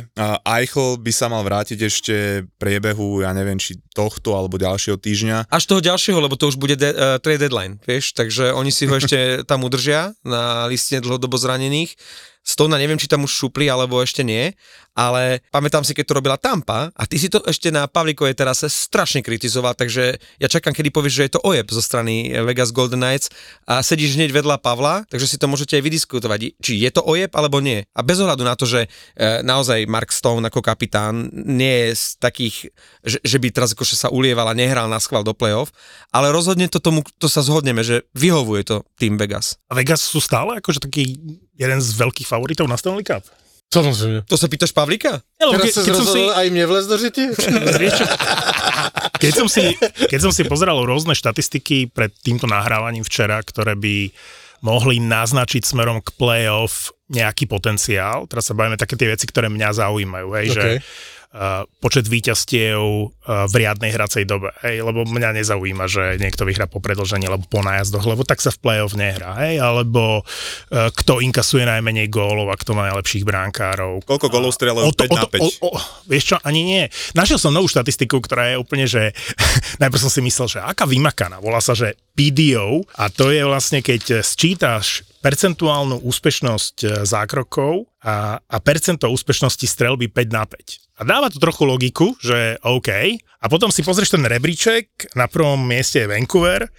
[0.45, 2.15] Eichel by sa mal vrátiť ešte
[2.61, 5.47] priebehu, ja neviem, či tohto alebo ďalšieho týždňa.
[5.49, 8.89] Až toho ďalšieho, lebo to už bude de- uh, trade deadline, vieš, takže oni si
[8.89, 9.17] ho ešte
[9.49, 11.95] tam udržia na liste dlhodobo zranených.
[12.43, 14.51] Stona neviem, či tam už šupli, alebo ešte nie,
[14.93, 18.69] ale pamätám si, keď to robila Tampa a ty si to ešte na Pavlikovej terase
[18.69, 23.01] strašne kritizoval, takže ja čakám, kedy povieš, že je to ojeb zo strany Vegas Golden
[23.01, 23.33] Knights
[23.65, 27.33] a sedíš hneď vedľa Pavla, takže si to môžete aj vydiskutovať, či je to ojeb
[27.33, 27.81] alebo nie.
[27.97, 28.87] A bez ohľadu na to, že e,
[29.41, 32.55] naozaj Mark Stone ako kapitán nie je z takých,
[33.01, 35.75] že, že by teraz akože sa ulieval a nehral na schvál do playoff,
[36.15, 39.59] ale rozhodne to tomu, to sa zhodneme, že vyhovuje to tým Vegas.
[39.67, 41.19] A Vegas sú stále akože taký
[41.59, 43.27] jeden z veľkých favoritov na Stanley Cup.
[43.73, 44.29] Samozřejmě.
[44.29, 45.25] To sa pýtaš Pavlika?
[45.41, 46.93] Ja, Teraz ke- keď som si, aj mě vlez do
[49.17, 54.13] keď, som si, keď som si pozeral rôzne štatistiky pred týmto nahrávaním včera, ktoré by
[54.61, 58.29] mohli naznačiť smerom k playoff nejaký potenciál.
[58.29, 60.77] Teraz sa bavíme také tie veci, ktoré mňa zaujímajú, hej, že Okay.
[60.77, 61.22] uh,
[61.81, 66.77] počet výťastiev uh, v riadnej hracej dobe, hej, lebo mňa nezaujíma, že niekto vyhrá po
[66.77, 71.65] predlžení alebo po nájazdoch, lebo tak sa v play-off nehrá, hej, alebo uh, kto inkasuje
[71.65, 74.05] najmenej gólov a kto má najlepších bránkárov.
[74.05, 74.29] Koľko?
[74.85, 75.65] O to, 5 o na to, o, 5.
[75.65, 75.69] o,
[76.05, 76.83] vieš čo, ani nie.
[77.17, 79.17] Našiel som novú štatistiku, ktorá je úplne, že
[79.81, 81.41] najprv som si myslel, že aká vymakaná.
[81.41, 88.57] Volá sa, že PDO a to je vlastne, keď sčítaš percentuálnu úspešnosť zákrokov a, a
[88.61, 90.82] percento úspešnosti strelby 5 na 5.
[90.93, 92.89] A dáva to trochu logiku, že OK.
[93.17, 96.69] A potom si pozrieš ten rebríček, na prvom mieste je Vancouver,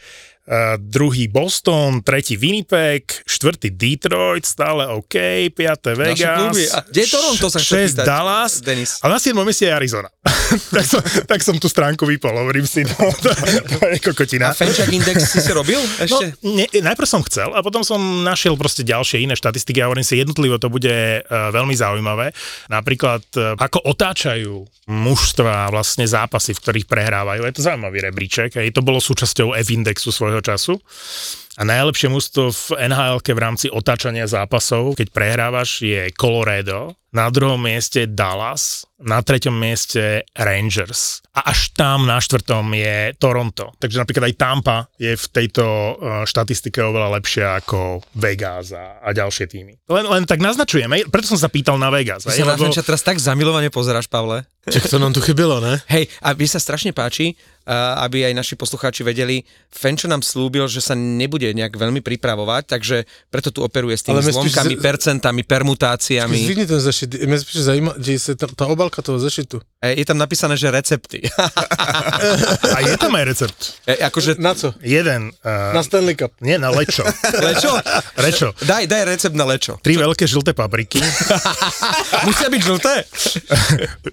[0.78, 5.96] druhý Boston, tretí Winnipeg, štvrtý Detroit, stále OK, piaté.
[5.96, 6.52] Vegas,
[6.85, 9.00] kde je Toronto, sa 6 pýtať, Dallas Denis.
[9.00, 9.33] a na 7.
[9.40, 10.12] mieste je Arizona.
[10.76, 13.33] tak, som, tak som tú stránku vypol, hovorím si, no, to,
[13.72, 14.52] to je kokotina.
[14.52, 16.24] A Fenchak Index si si robil No, ešte?
[16.44, 20.20] ne, najprv som chcel a potom som našiel proste ďalšie iné štatistiky a hovorím si,
[20.20, 22.33] jednotlivo to bude uh, veľmi zaujímavé.
[22.68, 27.40] Napríklad, uh, ako otáčajú mužstva vlastne zápasy, v ktorých prehrávajú.
[27.44, 28.61] Je to zaujímavý rebríček.
[28.61, 28.76] Hej.
[28.76, 30.75] To bolo súčasťou F-indexu svojho svojho času.
[31.55, 37.62] A najlepšie mústvo v nhl v rámci otáčania zápasov, keď prehrávaš, je Colorado, na druhom
[37.62, 43.70] mieste Dallas, na treťom mieste Rangers a až tam na štvrtom je Toronto.
[43.79, 45.94] Takže napríklad aj Tampa je v tejto uh,
[46.27, 49.79] štatistike oveľa lepšia ako Vegas a, a ďalšie týmy.
[49.87, 52.27] Len, len tak naznačujeme, preto som sa pýtal na Vegas.
[52.27, 54.42] Ty sa lebo- teraz tak zamilovane pozeráš, Pavle.
[54.66, 55.79] Čak to nám tu chybilo, ne?
[55.92, 57.38] Hej, a mne sa strašne páči,
[57.96, 62.96] aby aj naši poslucháči vedeli, Fenčo nám slúbil, že sa nebude nejak veľmi pripravovať, takže
[63.29, 66.38] preto tu operuje s tými Ale spíš zlomkami, z- percentami, permutáciami.
[66.44, 69.61] Zvykni ten zešit, mě spíš zajímá, děje se ta, ta obalka toho zešitu.
[69.83, 71.24] E, Je tam napísané, že recepty.
[72.77, 73.61] A je tam aj recept.
[73.87, 74.72] E, akože, Na co?
[74.81, 75.33] Jeden.
[75.44, 76.33] Uh, Na Stanley Cup.
[76.40, 77.05] nie, na lečo.
[77.48, 77.72] lečo?
[78.16, 78.53] Rečo.
[78.61, 79.77] Daj, daj recept na lečo.
[79.81, 81.00] Tri veľké žlté papriky.
[82.27, 82.94] Musia byť žlté?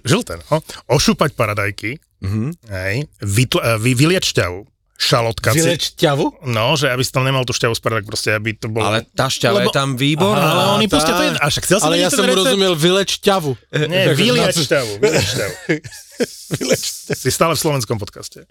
[0.04, 0.60] žlté, no.
[0.88, 1.96] Ošúpať paradajky.
[2.22, 2.48] Mm-hmm.
[2.70, 2.96] Hej.
[3.20, 4.60] Vytl- uh, vy, vylieť šťavu.
[5.02, 5.50] Šalotka.
[5.50, 6.46] Vyleč ťavu?
[6.46, 8.86] No, že aby si tam nemal tú šťavu paradajk, proste aby to bolo...
[8.86, 10.46] Ale tá šťava Lebo- je tam výborná.
[10.46, 10.94] Ale oni tá.
[10.94, 11.38] pustia to jedno.
[11.42, 12.38] A však chcel som Ale ja som mu recept.
[12.46, 13.50] rozumiel vyleč ťavu.
[13.90, 14.92] Nie, co- šťavu.
[15.02, 15.54] Vyliať šťavu.
[17.18, 18.46] Si stále v slovenskom podcaste.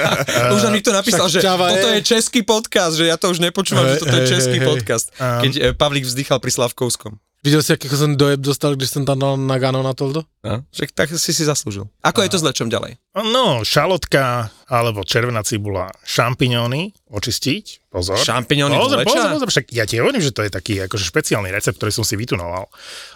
[0.54, 4.06] Už nám niekto napísal, že toto je český podcast, že ja to už nepočúvam, že
[4.06, 5.10] toto je český podcast.
[5.18, 7.18] Keď e, Pavlík vzdychal pri Slavkovskom.
[7.44, 10.22] Viděl jsi, jaký jsem dojeb dostal, když jsem tam dal Nagano na toldo?
[10.44, 11.86] No, však tak si si zaslúžil.
[12.02, 12.98] Ako je to s lečom ďalej?
[13.14, 18.18] No, šalotka alebo červená cibula, šampiňóny očistiť, pozor.
[18.18, 19.10] Šampiňóny pozor, leča?
[19.14, 22.02] pozor, pozor, však ja ti hovorím, že to je taký akože špeciálny recept, ktorý som
[22.02, 22.66] si vytunoval.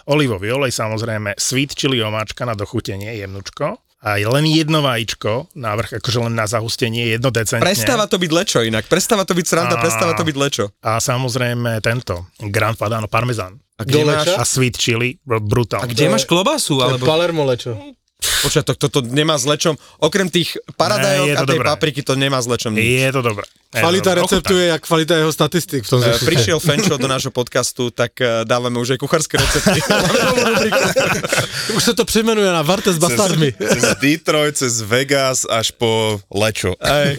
[0.07, 3.83] Olivový olej samozrejme, sweet chili omáčka na dochutenie, jemnučko.
[4.01, 7.61] A len jedno vajíčko, návrh akože len na zahustenie, jedno decentne.
[7.61, 8.89] Prestáva to byť lečo inak.
[8.89, 9.81] Prestáva to byť sranda, Á.
[9.81, 10.63] prestáva to byť lečo.
[10.81, 13.61] A samozrejme tento, Grand Padano Parmezán.
[13.77, 14.33] A kde máš?
[14.33, 15.81] A sweet chili, br- brutál.
[15.81, 16.81] a kde máš klobasu?
[16.81, 17.05] Alebo...
[17.05, 17.77] Palermo lečo.
[18.21, 19.77] Počkaj, to, toto nemá s lečom.
[19.97, 21.67] Okrem tých paradajok Ne, a to tej dobré.
[21.69, 22.81] papriky to nemá s lečom nič.
[22.81, 23.45] Je to dobré.
[23.71, 24.21] Kvalita dobré.
[24.21, 26.25] receptu je jak kvalita jeho statistik v tom E, zešitu.
[26.27, 29.79] prišiel Fenčo do nášho podcastu, tak e, dávame už aj kuchárske recepty.
[31.75, 33.51] Už se to přejmenuje na Varte s bastardmi.
[33.51, 36.75] Cez Detroit, cez Vegas až po Lečo.
[36.81, 37.17] Ej.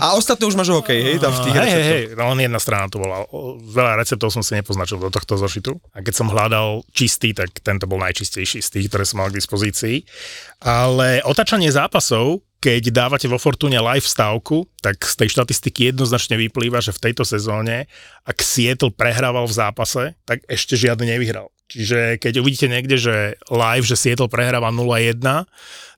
[0.00, 2.88] A ostatné už máš hokej, hej, tam v tých Hej, hej, no len jedna strana
[2.88, 3.26] to bola.
[3.60, 5.76] Veľa receptov som si nepoznačil do tohto zošitu.
[5.92, 9.36] A keď som hľadal čistý, tak tento bol najčistejší z tých, ktoré som mal k
[9.36, 10.06] dispozícii.
[10.64, 16.82] Ale otačanie zápasov, keď dávate vo Fortune live stávku, tak z tej štatistiky jednoznačne vyplýva,
[16.82, 17.86] že v tejto sezóne,
[18.26, 21.54] ak Seattle prehrával v zápase, tak ešte žiadny nevyhral.
[21.68, 25.20] Čiže keď uvidíte niekde, že live, že Seattle prehráva 0-1,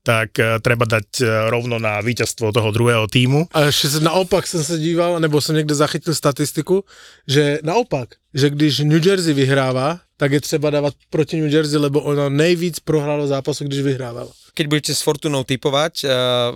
[0.03, 3.49] tak eh, treba dať eh, rovno na víťazstvo toho druhého týmu.
[3.53, 6.85] A ještě se naopak jsem se díval, nebo jsem někde zachytil statistiku,
[7.29, 12.01] že naopak, že když New Jersey vyhrává, tak je třeba dávat proti New Jersey, lebo
[12.01, 14.31] ono nejvíc prohrálo zápasu, když vyhrávalo.
[14.61, 16.07] Keď budete s Fortunou typovať, e,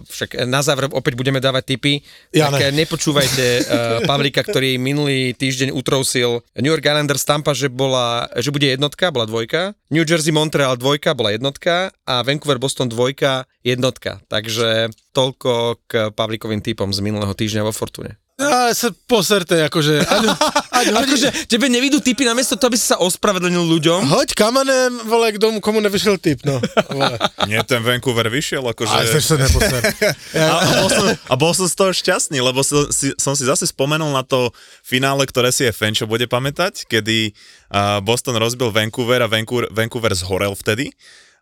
[0.04, 2.04] však na záver opäť budeme dávať tipy,
[2.36, 2.76] Ja tak ne.
[2.76, 3.62] e, nepočúvajte e,
[4.04, 9.24] Pavlika, ktorý minulý týždeň utrousil New York Islanders Tampa, že, bola, že bude jednotka, bola
[9.24, 14.20] dvojka, New Jersey Montreal dvojka, bola jednotka a Vancouver Boston dvojka, jednotka.
[14.28, 18.20] Takže toľko k Pavlikovým typom z minulého týždňa vo Fortune.
[18.34, 20.22] Ale se poserte, jakože, ať,
[20.82, 24.10] ať hodí, Akože tebe nevidú typy namiesto toho, aby si sa ospravedlnil ľuďom.
[24.10, 26.58] hoď kamenem, vole, k domu, komu nevyšel typ, no.
[26.90, 27.14] Vole.
[27.48, 28.90] Nie, ten Vancouver vyšiel, akože...
[29.06, 29.82] Se se neposer.
[30.34, 33.46] A, a, bol som, a bol som z toho šťastný, lebo som si, som si
[33.46, 34.50] zase spomenul na to
[34.82, 37.30] finále, ktoré si aj Fenčo bude pamätať, kedy
[37.70, 40.90] uh, Boston rozbil Vancouver a Vancouver, Vancouver zhorel vtedy.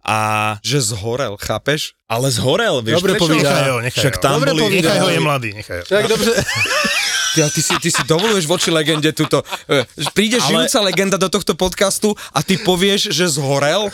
[0.07, 1.95] A, Že zhorel, chápeš?
[2.11, 3.25] ale zhorel, vieš Dobre prečo?
[3.25, 3.49] povídá.
[3.55, 4.21] Nechaj ho, nechaj Však ho.
[4.21, 4.83] tam Dobre boli...
[4.83, 5.85] Nechaj ho, je mladý, nechaj ho.
[5.89, 6.31] Tak dobře,
[7.33, 9.41] Ja, ty, si, ty si dovoluješ voči legende túto.
[9.65, 13.89] e, Príde Ale- žijúca legenda do tohto podcastu a ty povieš, že zhorel?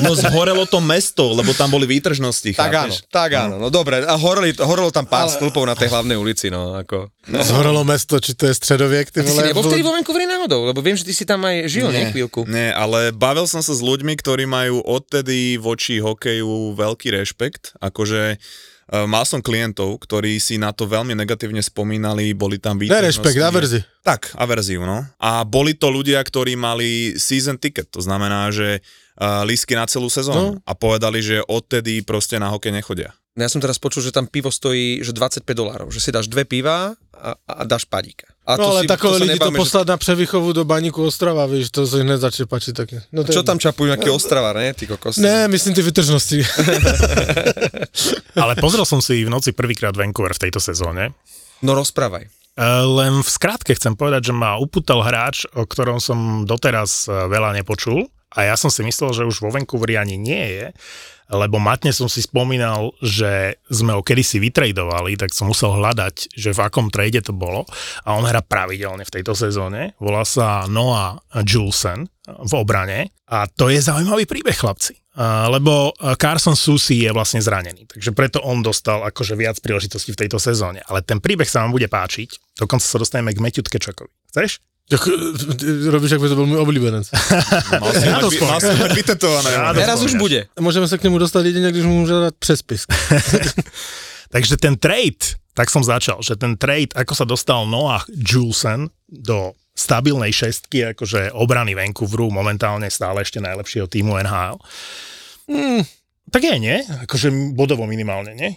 [0.00, 3.06] No zhorelo to mesto, lebo tam boli výtržnosti, Tak áno, chápeš?
[3.08, 3.54] tak áno.
[3.56, 7.06] No dobre, a horeli, horelo tam pár stĺpov na tej hlavnej ulici, no ako.
[7.22, 10.80] zhorelo mesto, či to je středověk, ty Ty si nebol vtedy vo Vancouveri náhodou, lebo
[10.80, 12.44] viem, že ty si tam aj žil, nie, chvíľku.
[12.44, 17.78] Nie, ale bavil som sa s ľuďmi, ktorí majú odtedy voči hokeju veľký rešpekt.
[17.78, 18.42] Akože
[19.08, 23.08] mal som klientov, ktorí si na to veľmi negatívne spomínali, boli tam Ne, výtržnosti.
[23.08, 23.80] respekt, averzi.
[24.04, 25.08] Tak, averziu, no.
[25.16, 28.84] A boli to ľudia, ktorí mali season ticket, to znamená, že
[29.16, 30.56] uh, lísky na celú sezónu.
[30.56, 30.60] No.
[30.68, 33.16] A povedali, že odtedy proste na hokej nechodia.
[33.32, 36.44] Ja som teraz počul, že tam pivo stojí že 25 dolárov, že si dáš dve
[36.44, 38.28] piva a, a dáš padíka.
[38.42, 41.70] A No ale si, takové lidi to nebavíme, že- na převychovu do baníku Ostrava, víš,
[41.70, 42.98] to se hned začne pačit taky.
[43.14, 45.16] No Čo je- tam čapujú, nejaký ostravar, ne, ty kokos?
[45.22, 46.42] Ne, myslím ty vytržnosti.
[48.42, 51.14] Ale pozrel som si v noci prvýkrát Vancouver v tejto sezóne.
[51.62, 52.26] No rozprávaj.
[52.26, 52.30] E,
[52.82, 57.54] Len v skratke chcem povedať, že ma uputal hráč, o ktorom som doteraz e, veľa
[57.62, 60.66] nepočul a ja som si myslel, že už vo Vancouveri ani nie je.
[61.32, 66.52] Lebo matne som si spomínal, že sme ho kedysi vytradovali, tak som musel hľadať, že
[66.52, 67.64] v akom trade to bolo
[68.04, 69.96] a on hrá pravidelne v tejto sezóne.
[69.96, 75.00] Volá sa Noah Julesen v obrane a to je zaujímavý príbeh, chlapci.
[75.48, 80.40] Lebo Carson Susi je vlastne zranený, takže preto on dostal akože viac príležitostí v tejto
[80.40, 80.80] sezóne.
[80.88, 84.08] Ale ten príbeh sa vám bude páčiť, dokonca sa dostaneme k Matthew Tkečakovi.
[84.32, 84.64] Chceš?
[84.96, 87.06] Ty robíš, ako to bol môj obľúbenec.
[87.82, 88.50] Mal si Ja to mať, spomínam.
[88.52, 89.48] mal si mať vytetované.
[89.74, 90.50] Teraz už bude.
[90.58, 92.84] Môžeme sa k nemu dostať jedine, když mu môže dať přespis.
[94.34, 99.52] Takže ten trade, tak som začal, že ten trade, ako sa dostal Noah Julesen do
[99.72, 104.56] stabilnej šestky, akože obrany Vancouveru, momentálne stále ešte najlepšieho týmu NHL.
[105.48, 105.84] Hmm,
[106.28, 106.80] tak je, nie?
[107.04, 108.56] Akože bodovo minimálne, nie?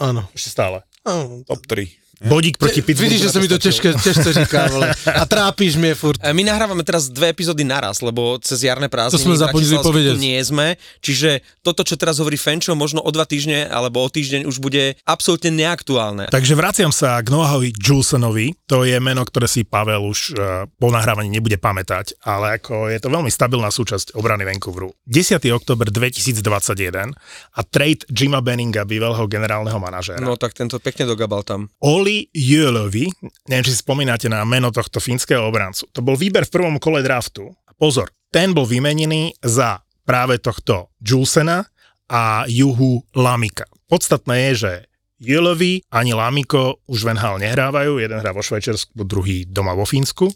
[0.00, 0.28] Áno.
[0.36, 0.84] Ešte stále.
[1.04, 1.44] Áno.
[1.48, 1.88] Top 3.
[2.24, 3.12] Bodík proti Pittsburghu.
[3.12, 4.88] Vidíš, že sa mi to ťažké, ťažko říká, vole.
[5.04, 6.16] A trápíš mnie furt.
[6.24, 10.16] E, My nahrávame teraz dve epizódy naraz, lebo cez jarné prázdniny To sme Bratislavsku povedať.
[10.16, 14.48] nie sme, čiže toto, čo teraz hovorí Fenčo, možno o dva týždne alebo o týždeň
[14.48, 16.32] už bude absolútne neaktuálne.
[16.32, 20.88] Takže vraciam sa k Noahovi Julesenovi, to je meno, ktoré si Pavel už uh, po
[20.88, 24.92] nahrávaní nebude pamätať, ale ako je to veľmi stabilná súčasť obrany Vancouveru.
[25.04, 25.36] 10.
[25.52, 27.12] oktober 2021
[27.56, 30.24] a trade Jima Benninga, bývalého generálneho manažéra.
[30.24, 31.68] No tak tento pekne dogabal tam.
[32.06, 33.10] Oli Jölovi,
[33.50, 35.90] neviem, či si spomínate na meno tohto fínskeho obrancu.
[35.90, 37.50] To bol výber v prvom kole draftu.
[37.82, 41.66] Pozor, ten bol vymenený za práve tohto Julesena
[42.06, 43.66] a Juhu Lamika.
[43.90, 44.72] Podstatné je, že
[45.18, 50.30] Jölovi ani Lamiko už v NHL nehrávajú, jeden hrá vo Švajčiarsku, druhý doma vo Fínsku.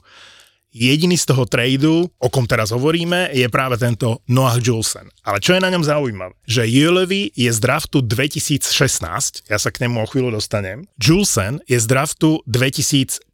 [0.70, 5.10] Jediný z toho tradu, o kom teraz hovoríme, je práve tento Noah Julesen.
[5.26, 6.30] Ale čo je na ňom zaujímavé?
[6.46, 10.86] Že Jölevi je z draftu 2016, ja sa k nemu o chvíľu dostanem.
[10.94, 13.26] Julesen je z draftu 2015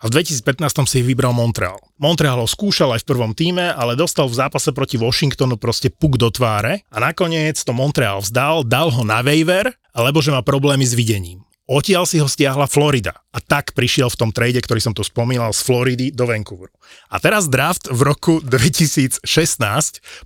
[0.00, 1.82] a v 2015 si ich vybral Montreal.
[1.98, 6.14] Montreal ho skúšal aj v prvom týme, ale dostal v zápase proti Washingtonu proste puk
[6.14, 10.86] do tváre a nakoniec to Montreal vzdal, dal ho na waiver, alebo že má problémy
[10.86, 11.42] s videním.
[11.70, 15.54] Odtiaľ si ho stiahla Florida a tak prišiel v tom trade, ktorý som tu spomínal,
[15.54, 16.74] z Floridy do Vancouveru.
[17.14, 19.22] A teraz draft v roku 2016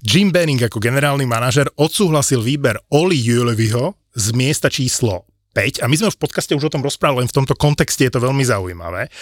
[0.00, 5.96] Jim Benning ako generálny manažer odsúhlasil výber Oli Juleviho z miesta číslo 5 a my
[6.00, 9.12] sme v podcaste už o tom rozprávali, len v tomto kontexte je to veľmi zaujímavé.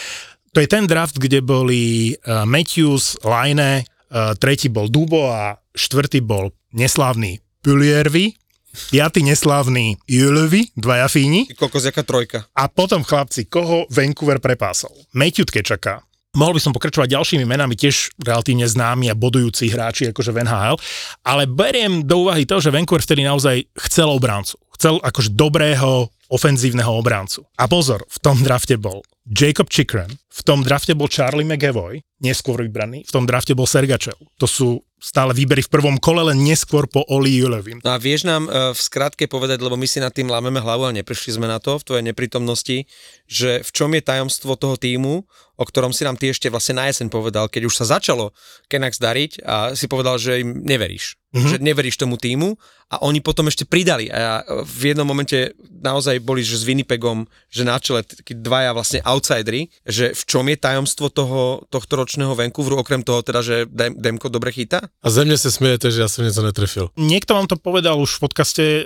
[0.55, 6.23] To je ten draft, kde boli uh, Matthews, Line, uh, tretí bol Dubo a štvrtý
[6.23, 8.42] bol neslávny Puliervi,
[8.73, 11.49] piatý neslávny Julevi, dvaja Fíni.
[11.55, 12.49] Kokos, jaká trojka.
[12.57, 14.93] A potom chlapci, koho Vancouver prepásol?
[15.13, 16.03] Matthew Tkečaka.
[16.33, 20.81] Mohol by som pokračovať ďalšími menami, tiež relatívne známi a bodujúci hráči akože v NHL,
[21.29, 24.57] ale beriem do úvahy to, že Vancouver vtedy naozaj chcel obráncu.
[24.73, 27.45] Chcel akože dobrého ofenzívneho obráncu.
[27.61, 32.65] A pozor, v tom drafte bol Jacob Chikrin, v tom drafte bol Charlie McAvoy, neskôr
[32.65, 34.17] vybraný, v tom drafte bol Sergačev.
[34.41, 37.83] To sú stále výbery v prvom kole, len neskôr po Oli Julevim.
[37.83, 40.87] No a vieš nám e, v skratke povedať, lebo my si nad tým lámeme hlavu
[40.87, 42.87] a neprišli sme na to v tvojej neprítomnosti,
[43.27, 45.27] že v čom je tajomstvo toho týmu,
[45.59, 48.31] o ktorom si nám ty ešte vlastne na jeseň povedal, keď už sa začalo
[48.71, 51.19] Kenax dariť a si povedal, že im neveríš.
[51.33, 51.49] Mm-hmm.
[51.49, 52.61] Že neveríš tomu týmu
[52.93, 57.25] a oni potom ešte pridali a e, v jednom momente naozaj boli, že s Winnipegom,
[57.49, 62.37] že na čele takí dvaja vlastne outsidery, že v čom je tajomstvo toho, tohto ročného
[62.37, 64.93] Vancouveru, okrem toho teda, že Dem- Demko dobre chytá?
[65.01, 66.93] A ze mne sa smiete, že ja som niečo netrefil.
[67.01, 68.83] Niekto vám to povedal už v podcaste, e,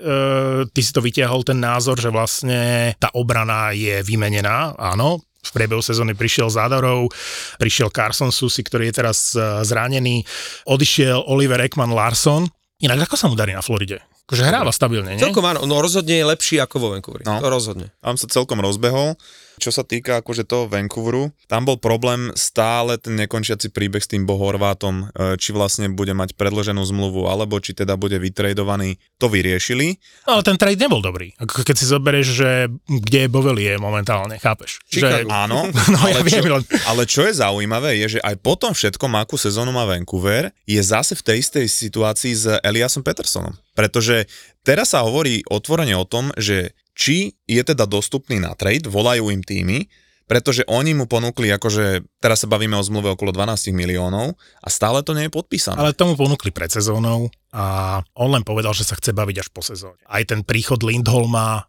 [0.70, 5.82] ty si to vytiahol ten názor, že vlastne tá obrana je vymenená, áno, v priebehu
[5.82, 7.10] sezóny prišiel Zádorov,
[7.56, 10.26] prišiel Carson Susi, ktorý je teraz e, zranený,
[10.66, 12.50] odišiel Oliver Ekman Larson.
[12.82, 14.02] Inak ako sa mu darí na Floride?
[14.26, 15.22] Akože hráva stabilne, nie?
[15.22, 17.22] Celkom áno, no rozhodne je lepší ako vo Vancouveri.
[17.22, 17.38] No.
[17.38, 17.94] To rozhodne.
[18.02, 19.14] Tam sa celkom rozbehol.
[19.56, 24.28] Čo sa týka akože toho Vancouveru, tam bol problém stále ten nekončiaci príbeh s tým
[24.28, 29.00] Bohorvátom, e, či vlastne bude mať predloženú zmluvu, alebo či teda bude vytradovaný.
[29.16, 29.96] To vyriešili.
[30.28, 31.32] No, ale ten trade nebol dobrý.
[31.40, 32.50] Keď si zoberieš, že
[32.84, 34.80] kde je Bovelie momentálne, chápeš?
[34.86, 35.24] Chicago.
[35.24, 35.58] Že, Áno,
[35.94, 39.12] No, ja ale, viem, čo, ale čo je zaujímavé, je, že aj po tom všetkom,
[39.16, 43.54] akú sezónu má Vancouver, je zase v tej istej situácii s Eliasom Petersonom.
[43.76, 44.24] Pretože
[44.66, 49.46] teraz sa hovorí otvorene o tom, že či je teda dostupný na trade, volajú im
[49.46, 49.86] týmy,
[50.26, 55.06] pretože oni mu ponúkli, akože teraz sa bavíme o zmluve okolo 12 miliónov a stále
[55.06, 55.78] to nie je podpísané.
[55.78, 59.62] Ale tomu ponúkli pred sezónou a on len povedal, že sa chce baviť až po
[59.62, 59.96] sezóne.
[60.04, 61.64] Aj ten príchod Lindholma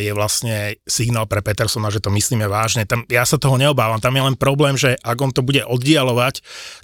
[0.00, 2.88] je vlastne signál pre Petersona, že to myslíme vážne.
[2.88, 6.40] Tam, ja sa toho neobávam, tam je len problém, že ak on to bude oddialovať,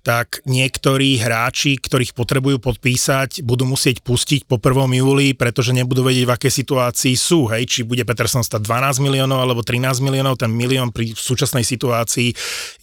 [0.07, 5.03] tak niektorí hráči, ktorých potrebujú podpísať, budú musieť pustiť po 1.
[5.03, 7.51] júli, pretože nebudú vedieť, v akej situácii sú.
[7.51, 12.31] Hej, či bude Peterson stať 12 miliónov alebo 13 miliónov, ten milión pri súčasnej situácii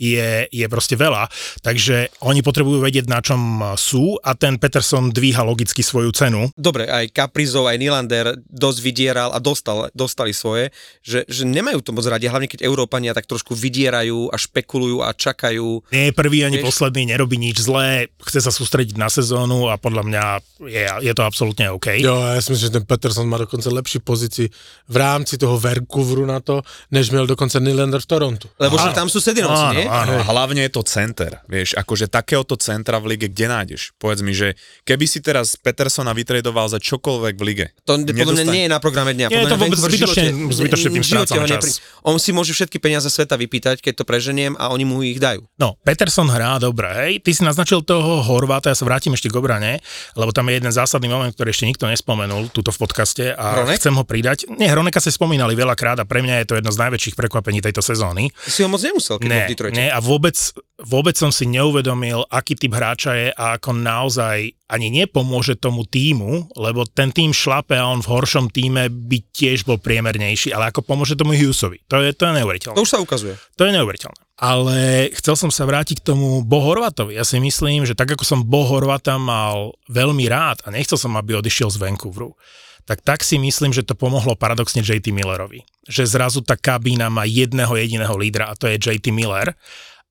[0.01, 1.31] je, je proste veľa.
[1.63, 6.47] Takže oni potrebujú vedieť, na čom sú a ten Peterson dvíha logicky svoju cenu.
[6.55, 10.71] Dobre, aj Kaprizov, aj Nylander dosť vydieral a dostal, dostali svoje,
[11.03, 15.11] že, že nemajú to moc radi, hlavne keď Európania tak trošku vydierajú a špekulujú a
[15.11, 15.83] čakajú.
[15.91, 19.75] Nie je prvý ani Vieš- posledný, nerobí nič zlé, chce sa sústrediť na sezónu a
[19.75, 20.23] podľa mňa
[20.63, 21.97] je, je to absolútne OK.
[21.97, 24.47] Jo, ja si myslím, že ten Peterson má dokonce lepší pozícii
[24.87, 26.61] v rámci toho Vancouveru na to,
[26.93, 28.47] než měl dokonce Nylander v Torontu.
[28.61, 28.95] Lebo že Áno.
[28.95, 29.87] tam sú Sedinovci, Áno, nie?
[29.89, 30.13] áno.
[30.21, 33.81] A hlavne je to center, vieš, akože takéhoto centra v lige, kde nájdeš?
[33.97, 34.53] Povedz mi, že
[34.85, 37.65] keby si teraz Petersona vytredoval za čokoľvek v lige.
[37.83, 39.27] To podľa mňa nedostane- nie je na programe dňa.
[39.27, 41.51] Nie, Podľa to mňa vôbec zbytočne- živote- zbytočne tým strácam čas.
[41.51, 41.73] nepri-
[42.03, 45.45] On si môže všetky peniaze sveta vypýtať, keď to preženiem a oni mu ich dajú.
[45.55, 47.11] No, Peterson hrá dobre, hej.
[47.19, 49.81] Ty si naznačil toho Horváta, ja sa vrátim ešte k obrane,
[50.13, 53.77] lebo tam je jeden zásadný moment, ktorý ešte nikto nespomenul tuto v podcaste a Hronek?
[53.77, 54.49] chcem ho pridať.
[54.51, 57.79] Nie, Hroneka ste spomínali veľakrát a pre mňa je to jedno z najväčších prekvapení tejto
[57.79, 58.29] sezóny.
[58.31, 59.75] Ty si ho moc nemusel, keď Ne, v Detroite.
[59.75, 60.35] ne, a vôbec,
[60.79, 64.37] vôbec som si neuvedomil, aký typ hráča je a ako naozaj
[64.71, 69.67] ani nepomôže tomu týmu, lebo ten tým šlape a on v horšom týme by tiež
[69.67, 71.83] bol priemernejší, ale ako pomôže tomu Hughesovi.
[71.91, 72.77] To je, to je neuveriteľné.
[72.79, 73.35] To už sa ukazuje.
[73.59, 74.21] To je neuveriteľné.
[74.39, 77.19] Ale chcel som sa vrátiť k tomu Bo Horvatovi.
[77.19, 81.13] Ja si myslím, že tak ako som Bo Horvata mal veľmi rád a nechcel som,
[81.19, 82.33] aby odišiel z Vancouveru,
[82.87, 85.61] tak tak si myslím, že to pomohlo paradoxne JT Millerovi.
[85.85, 89.53] Že zrazu tá kabína má jedného jediného lídra a to je JT Miller.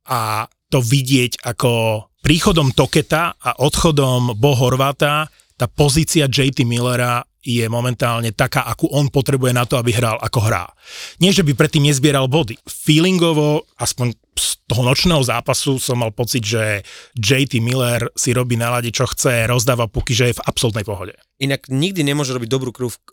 [0.07, 1.70] A to vidieť ako
[2.22, 5.26] príchodom Toketa a odchodom Bo Horvata,
[5.59, 10.44] tá pozícia JT Millera je momentálne taká, akú on potrebuje na to, aby hral ako
[10.44, 10.68] hrá.
[11.24, 12.61] Nie, že by predtým nezbieral body.
[12.68, 16.85] Feelingovo, aspoň z toho nočného zápasu som mal pocit, že
[17.16, 21.16] JT Miller si robí na lade, čo chce, rozdáva puky, že je v absolútnej pohode.
[21.40, 23.04] Inak nikdy nemôže robiť dobrú krv v eh,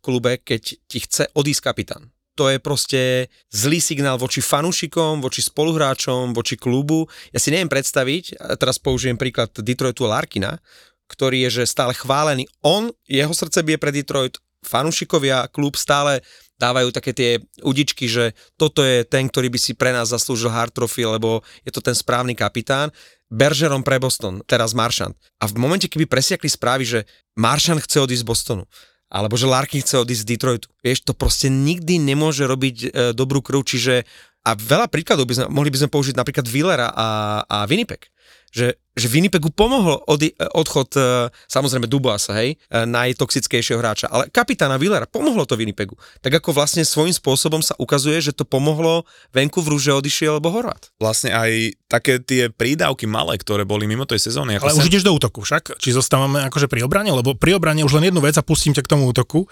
[0.00, 2.13] klube, keď ti chce odísť kapitán.
[2.34, 7.06] To je proste zlý signál voči fanúšikom, voči spoluhráčom, voči klubu.
[7.30, 10.58] Ja si neviem predstaviť, teraz použijem príklad Detroitu Larkina,
[11.06, 12.50] ktorý je že stále chválený.
[12.66, 16.24] On, jeho srdce bije pre Detroit, fanúšikovia, klub stále
[16.58, 20.72] dávajú také tie udičky, že toto je ten, ktorý by si pre nás zaslúžil hard
[20.72, 22.90] trophy, lebo je to ten správny kapitán.
[23.28, 25.18] Bergeron pre Boston, teraz Maršant.
[25.42, 27.00] A v momente, keby presiakli správy, že
[27.34, 28.64] Maršant chce odísť z Bostonu,
[29.12, 30.68] alebo že Larkin chce odísť z Detroitu.
[30.80, 34.06] Vieš, to proste nikdy nemôže robiť e, dobrú krv, čiže
[34.44, 37.08] a veľa príkladov by sme, mohli by sme použiť napríklad Willera a,
[37.48, 38.12] a Winnipeg.
[38.54, 44.78] Že, že Winnipegu pomohol odi, odchod e, samozrejme Duboasa, hej, e, najtoxickejšieho hráča, ale kapitána
[44.78, 45.98] Willera pomohlo to Winnipegu.
[46.22, 49.02] Tak ako vlastne svojím spôsobom sa ukazuje, že to pomohlo
[49.34, 50.94] Vancouveru, že odišiel Bohorvat.
[51.02, 54.62] Vlastne aj také tie prídavky malé, ktoré boli mimo tej sezóny.
[54.62, 55.74] Ako Ale už ideš do útoku však?
[55.82, 57.10] Či zostávame akože pri obrane?
[57.10, 59.50] Lebo pri obrane už len jednu vec a pustím ťa k tomu útoku.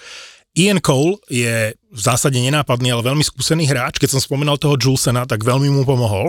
[0.55, 3.99] Ian Cole je v zásade nenápadný, ale veľmi skúsený hráč.
[3.99, 6.29] Keď som spomínal toho Julesena, tak veľmi mu pomohol.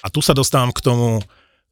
[0.00, 1.20] A tu sa dostávam k tomu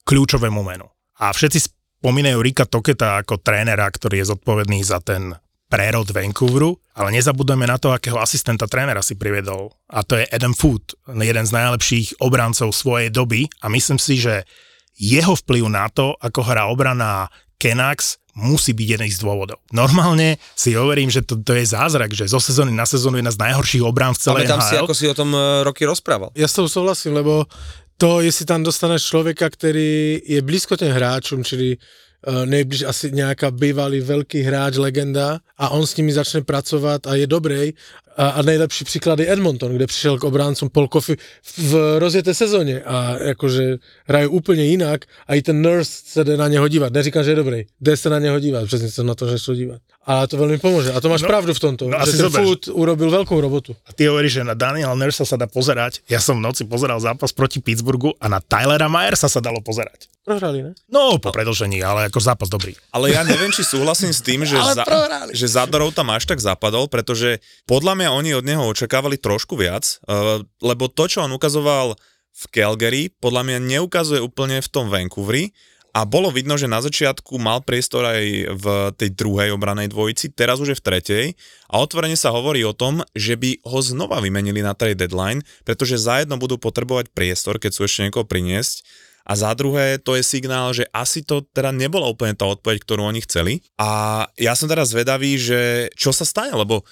[0.04, 0.86] kľúčovému menu.
[1.18, 1.58] A všetci
[1.98, 5.34] spomínajú Rika Toketa ako trénera, ktorý je zodpovedný za ten
[5.68, 9.68] prerod Vancouveru, ale nezabudujeme na to, akého asistenta trénera si priviedol.
[9.92, 14.48] A to je Adam Food, jeden z najlepších obrancov svojej doby a myslím si, že
[14.96, 17.28] jeho vplyv na to, ako hrá obrana
[17.60, 19.58] Canucks, musí byť jeden z dôvodov.
[19.74, 23.42] Normálne si hovorím, že to, to je zázrak, že zo sezóny na sezónu jedna z
[23.42, 24.86] najhorších obrán v celej Pamätám si, NHL.
[24.86, 26.30] ako si o tom e, roky rozprával.
[26.38, 27.50] Já s tou souhlasím, lebo
[27.98, 33.50] to, jestli tam dostaneš člověka, který je blízko těm hráčům, čili uh, nejbliž asi nějaká
[33.50, 37.72] bývalý velký hráč, legenda a on s nimi začne pracovat a je dobrý.
[38.18, 41.16] A, a nejlepší příklad je Edmonton, kde přišel k obráncům Paul Coffey
[41.58, 46.48] v rozjeté sezóně a jakože hrají úplně jinak a i ten Nurse se jde na
[46.48, 46.92] něho dívat.
[46.92, 49.78] Neříkám, že je dobrý, jde se na něho dívat, přesně jsem na to nešel dívat.
[50.08, 50.92] A to velmi pomůže.
[50.92, 52.40] A to máš No, pravdu v tomto, no že ten zober.
[52.44, 53.76] Food urobil velkou robotu.
[53.86, 56.00] A ty hovoríš, že na Daniel Nursa sa dá pozerať.
[56.08, 60.08] Ja som v noci pozeral zápas proti Pittsburghu a na Tylera Myersa sa dalo pozerať.
[60.24, 60.72] Prohrali, ne?
[60.88, 62.72] No, po predlžení, ale ako zápas dobrý.
[62.88, 64.84] Ale ja neviem, či súhlasím s tým, že, za,
[65.28, 70.00] že Zadorov tam až tak zapadol, pretože podľa mňa oni od neho očakávali trošku viac,
[70.04, 71.96] uh, lebo to, čo on ukazoval
[72.38, 75.50] v Calgary, podľa mňa neukazuje úplne v tom Vancouveri.
[75.96, 78.22] A bolo vidno, že na začiatku mal priestor aj
[78.54, 81.24] v tej druhej obranej dvojici, teraz už je v tretej.
[81.66, 85.98] A otvorene sa hovorí o tom, že by ho znova vymenili na trade deadline, pretože
[85.98, 88.86] za jedno budú potrebovať priestor, keď sú ešte niekoho priniesť.
[89.26, 93.08] A za druhé, to je signál, že asi to teda nebola úplne tá odpoveď, ktorú
[93.08, 93.60] oni chceli.
[93.80, 96.86] A ja som teraz zvedavý, že čo sa stane, lebo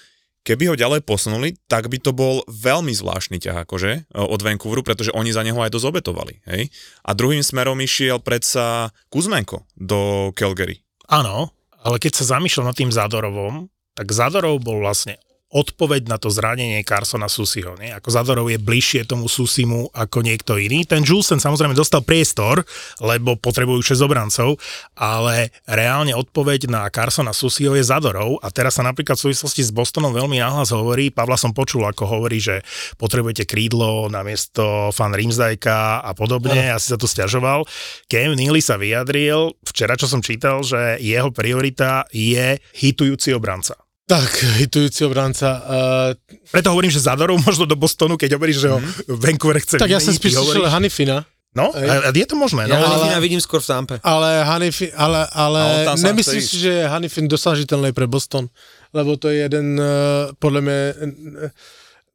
[0.47, 5.11] keby ho ďalej posunuli, tak by to bol veľmi zvláštny ťah akože od Vancouveru, pretože
[5.11, 6.39] oni za neho aj dosť obetovali.
[6.47, 6.71] Hej?
[7.03, 10.79] A druhým smerom išiel predsa Kuzmenko do Calgary.
[11.11, 11.51] Áno,
[11.83, 16.83] ale keď sa zamýšľam nad tým Zadorovom, tak Zadorov bol vlastne odpoveď na to zranenie
[16.83, 17.79] Carsona Susiho.
[17.79, 17.95] Nie?
[17.95, 20.83] Ako Zadorov je bližšie tomu Susimu ako niekto iný.
[20.83, 22.67] Ten Julesen samozrejme dostal priestor,
[22.99, 24.59] lebo potrebujú 6 obrancov,
[24.99, 29.71] ale reálne odpoveď na Carsona Susiho je Zadorov a teraz sa napríklad v súvislosti s
[29.71, 32.59] Bostonom veľmi nahlas hovorí, Pavla som počul, ako hovorí, že
[32.99, 37.63] potrebujete krídlo namiesto fan Rimsdajka a podobne, asi sa tu stiažoval.
[38.11, 43.86] Cam Neely sa vyjadril, včera čo som čítal, že jeho priorita je hitujúci obranca.
[44.07, 44.31] Tak,
[44.63, 45.49] hitujúci obranca.
[45.59, 49.19] Uh, Preto hovorím, že Zadorov možno do Bostonu, keď hovoríš, že ho Mhm.
[49.19, 51.17] Vancouver chce tak ja som spíš ty slyšel hovoríš- Hanifina.
[51.51, 52.65] No, a, a je to možné.
[52.65, 52.87] No, Ja ale...
[52.87, 53.95] Hanifina vidím skôr v Tampe.
[53.99, 55.61] Ale, Hanifi, ale, ale
[55.97, 58.47] nemyslím chce si, že je Hanifin dosažiteľný pre Boston,
[58.89, 61.49] lebo to je jeden, uh, podľa mňa, uh,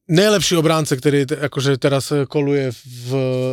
[0.09, 3.09] nejlepší obránce, ktorý akože teraz eh, koluje v,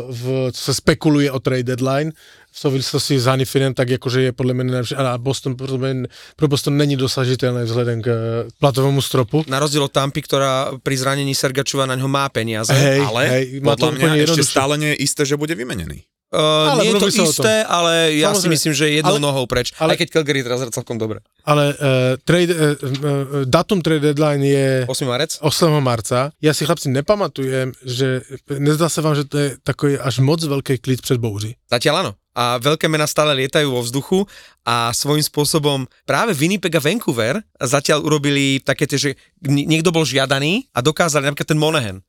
[0.10, 2.14] v, co sa spekuluje o trade deadline
[2.50, 5.91] v súvislosti s Hanifinem, tak akože je podľa mňa najlepší, a Boston podľa mňa,
[6.36, 8.20] pro Boston není dosažiteľný vzhľadom k eh,
[8.58, 9.45] platovému stropu.
[9.45, 12.74] Na rozdiel od Tampy, ktorá pri zranení Sergačova na ňo má peniaze.
[12.74, 16.04] Hej, Ale hej, má podľa mňa ešte stále nie je isté, že bude vymenený.
[16.30, 18.54] Uh, Ale nie je to isté, ale ja si Samozrejme.
[18.54, 19.74] myslím, že je jednou Ale- nohou preč.
[19.82, 21.26] ale- Aj keď Calgary teraz hrá celkom dobre.
[21.41, 25.10] Ale uh, trade, uh, uh, datum trade deadline je 8.
[25.10, 25.41] marec?
[25.41, 25.74] 8.
[25.82, 26.30] marca.
[26.38, 30.78] Ja si chlapci nepamatujem, že nezdá sa vám, že to je takový až moc veľký
[30.78, 31.58] klid před bouří.
[31.66, 32.12] Zatiaľ áno.
[32.40, 34.24] A veľké mená stále lietajú vo vzduchu
[34.64, 39.10] a svojím spôsobom práve Winnipeg a Vancouver zatiaľ urobili také tie, že
[39.44, 42.00] ni- niekto bol žiadaný a dokázali napríklad ten Monahan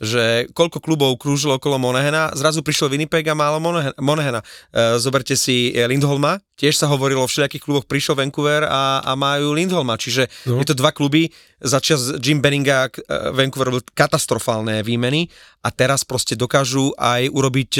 [0.00, 3.60] že koľko klubov krúžilo okolo Monahena, zrazu prišiel Winnipeg a málo
[4.00, 4.40] Monahena.
[4.40, 9.12] E, zoberte si e, Lindholma, tiež sa hovorilo o všelijakých kluboch, prišiel Vancouver a, a
[9.12, 10.56] majú Lindholma, čiže no.
[10.56, 11.28] je to dva kluby,
[11.60, 12.90] začas Jim Benninga e,
[13.36, 15.28] Vancouver robil katastrofálne výmeny
[15.60, 17.70] a teraz proste dokážu aj urobiť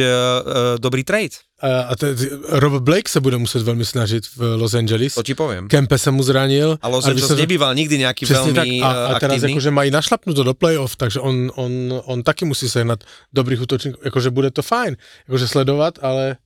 [0.77, 1.41] dobrý trade.
[1.61, 2.17] A, a te,
[2.49, 5.15] Rob Blake se bude muset velmi snažit v Los Angeles.
[5.15, 5.69] To ti poviem.
[5.69, 6.79] Kempe se mu zranil.
[6.83, 8.65] A Los Angeles sa- nebýval nikdy nejaký Přesně tak.
[8.65, 9.53] veľmi A, a eh, teraz aktívny.
[9.53, 11.73] akože mají našlapnuto do playoff, takže on, on,
[12.05, 14.01] on taky musí sehnat dobrých útočníkov.
[14.07, 14.97] Akože bude to fajn,
[15.29, 16.37] akože sledovat, ale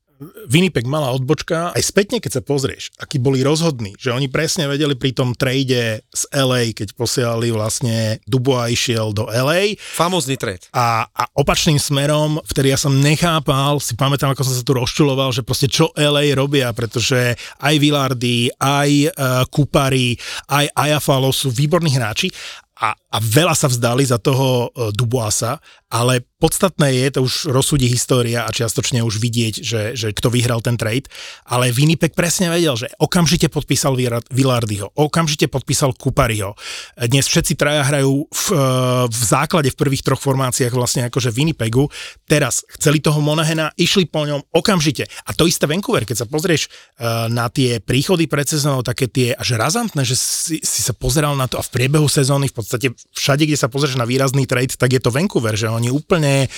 [0.46, 4.94] Winnipeg malá odbočka, aj spätne, keď sa pozrieš, akí boli rozhodní, že oni presne vedeli
[4.94, 10.70] pri tom trade z LA, keď posielali vlastne Dubois išiel do LA Famózny trade.
[10.70, 15.34] a, a opačným smerom, vtedy ja som nechápal, si pamätám, ako som sa tu rozčuloval,
[15.34, 20.14] že proste čo LA robia, pretože aj Villardy, aj uh, Kupari,
[20.50, 22.30] aj Ayafalo sú výborní hráči.
[22.74, 25.62] A, a veľa sa vzdali za toho uh, Duboisa,
[25.94, 30.58] ale podstatné je, to už rozsúdi história a čiastočne už vidieť, že, že kto vyhral
[30.58, 31.06] ten trade,
[31.46, 33.94] ale Winnipeg presne vedel, že okamžite podpísal
[34.34, 36.58] Villardyho, okamžite podpísal Kupariho.
[36.98, 38.58] Dnes všetci traja hrajú v, eh,
[39.06, 41.86] v základe v prvých troch formáciách vlastne akože Winnipegu.
[42.26, 45.06] Teraz chceli toho Monahena, išli po ňom okamžite.
[45.24, 49.30] A to isté Vancouver, keď sa pozrieš eh, na tie príchody pred sezónou, také tie
[49.32, 52.86] až razantné, že si, si sa pozeral na to a v priebehu sezóny v podstate
[53.12, 56.48] všade, kde sa pozrieš na výrazný trade, tak je to Vancouver, že oni úplne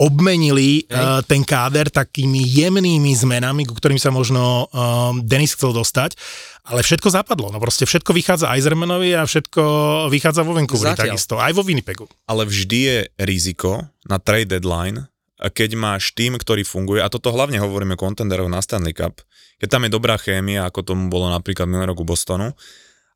[0.00, 6.16] obmenili uh, ten káder takými jemnými zmenami, ku ktorým sa možno um, Denis chcel dostať,
[6.64, 7.52] ale všetko zapadlo.
[7.52, 9.62] No proste všetko vychádza Eisermanovi a všetko
[10.08, 11.04] vychádza vo Vancouveri Zatiaľ.
[11.04, 12.08] takisto, aj vo Winnipegu.
[12.24, 15.04] ale vždy je riziko na trade deadline,
[15.36, 19.20] keď máš tým, ktorý funguje, a toto hlavne hovoríme o contenderov na Stanley Cup,
[19.60, 22.56] keď tam je dobrá chémia, ako tomu bolo napríklad minulý rok u Bostonu,